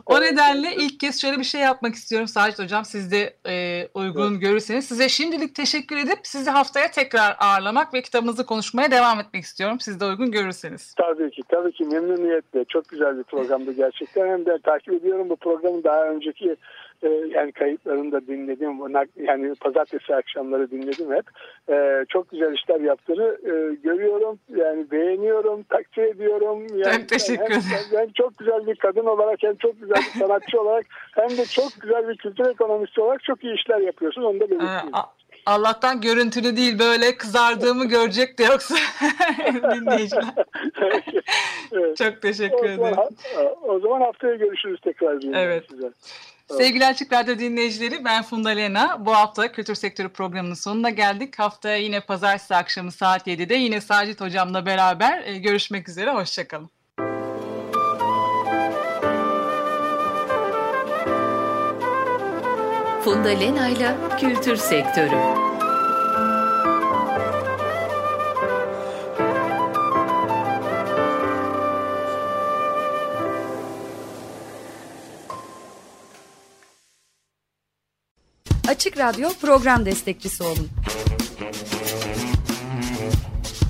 O 0.05 0.21
nedenle 0.21 0.75
ilk 0.75 0.99
kez 0.99 1.21
şöyle 1.21 1.39
bir 1.39 1.43
şey 1.43 1.61
yapmak 1.61 1.95
istiyorum 1.95 2.27
Sacit 2.27 2.59
Hocam. 2.59 2.85
Siz 2.85 3.11
de 3.11 3.33
e, 3.47 3.88
uygun 3.93 4.31
evet. 4.31 4.41
görürseniz. 4.41 4.85
Size 4.88 5.09
şimdilik 5.09 5.55
teşekkür 5.55 5.97
edip 5.97 6.19
sizi 6.23 6.49
haftaya 6.49 6.91
tekrar 6.91 7.35
ağırlamak 7.39 7.93
ve 7.93 8.01
kitabınızı 8.01 8.45
konuşmaya 8.45 8.91
devam 8.91 9.19
etmek 9.19 9.43
istiyorum. 9.43 9.79
Siz 9.79 9.99
de 9.99 10.05
uygun 10.05 10.31
görürseniz. 10.31 10.93
Tabii 10.93 11.31
ki. 11.31 11.41
Tabii 11.49 11.71
ki 11.71 11.83
memnuniyetle. 11.83 12.65
Çok 12.65 12.89
güzel 12.89 13.17
bir 13.17 13.23
programdı 13.23 13.71
gerçekten. 13.71 14.27
Hem 14.27 14.45
de 14.45 14.57
takip 14.63 14.93
ediyorum 14.93 15.29
bu 15.29 15.35
programı 15.35 15.83
daha 15.83 16.05
önceki 16.05 16.55
e, 17.03 17.10
yani 17.10 17.51
kayıtlarını 17.51 18.12
da 18.12 18.27
dinledim. 18.27 18.79
Yani 19.17 19.55
pazartesi 19.55 20.15
akşamları 20.15 20.71
dinledim 20.71 21.12
hep. 21.12 21.25
E, 21.69 22.05
çok 22.10 22.29
güzel 22.29 22.53
işler 22.53 22.79
yaptığını 22.79 23.38
e, 23.43 23.75
görüyorum. 23.75 24.39
Yani 24.55 24.91
beğeniyorum, 24.91 25.63
takdir 25.63 26.03
ediyorum. 26.03 26.67
Yani, 26.75 26.99
çok 26.99 27.10
teşekkür 27.10 27.45
ederim. 27.45 27.62
Hem, 27.91 27.99
hem 27.99 28.12
çok 28.12 28.38
güzel 28.38 28.67
bir 28.67 28.75
kadın 28.75 29.05
olarak 29.05 29.43
hem 29.43 29.55
çok 29.55 29.81
güzel 29.81 29.97
bir 29.97 30.19
sanatçı 30.19 30.62
olarak 30.62 30.86
hem 31.15 31.29
de 31.29 31.45
çok 31.45 31.69
güzel 31.81 32.08
bir 32.08 32.17
kültür 32.17 32.49
ekonomisti 32.49 33.01
olarak 33.01 33.23
çok 33.23 33.43
iyi 33.43 33.55
işler 33.55 33.79
yapıyorsun. 33.79 34.23
Onu 34.23 34.39
da 34.39 34.49
belirteyim. 34.49 34.95
Allah'tan 35.45 36.01
görüntülü 36.01 36.58
değil 36.58 36.79
böyle 36.79 37.17
kızardığımı 37.17 37.86
görecek 37.86 38.39
de 38.39 38.43
yoksa 38.43 38.75
dinleyiciler. 39.47 40.34
Çok 41.97 42.21
teşekkür 42.21 42.69
ederim. 42.69 42.97
O 43.62 43.79
zaman 43.79 44.01
haftaya 44.01 44.36
görüşürüz 44.36 44.79
tekrar. 44.81 45.17
Evet. 45.34 45.63
Size. 45.69 45.91
Sevgili 46.49 46.86
Açık 46.86 47.13
Radyo 47.13 47.39
dinleyicileri 47.39 48.05
ben 48.05 48.23
Funda 48.23 48.49
Lena. 48.49 49.05
Bu 49.05 49.15
hafta 49.15 49.51
Kültür 49.51 49.75
Sektörü 49.75 50.10
programının 50.10 50.53
sonuna 50.53 50.89
geldik. 50.89 51.39
Haftaya 51.39 51.77
yine 51.77 51.99
pazartesi 51.99 52.55
akşamı 52.55 52.91
saat 52.91 53.27
7'de 53.27 53.55
yine 53.55 53.81
Sacit 53.81 54.21
Hocam'la 54.21 54.65
beraber 54.65 55.23
e, 55.25 55.38
görüşmek 55.38 55.89
üzere. 55.89 56.12
Hoşçakalın. 56.12 56.69
Funda 63.06 63.30
Lena 63.30 63.70
ile 63.70 63.96
Kültür 64.20 64.56
Sektörü. 64.56 65.15
Açık 78.68 78.98
Radyo 78.98 79.30
program 79.41 79.86
destekçisi 79.86 80.44
olun. 80.44 80.70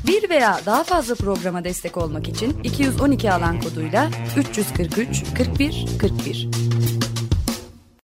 Bir 0.07 0.29
veya 0.29 0.59
daha 0.65 0.83
fazla 0.83 1.15
programa 1.15 1.63
destek 1.63 1.97
olmak 1.97 2.27
için 2.27 2.63
212 2.63 3.31
alan 3.31 3.61
koduyla 3.61 4.09
343 4.37 5.23
41 5.37 5.85
41. 6.01 6.94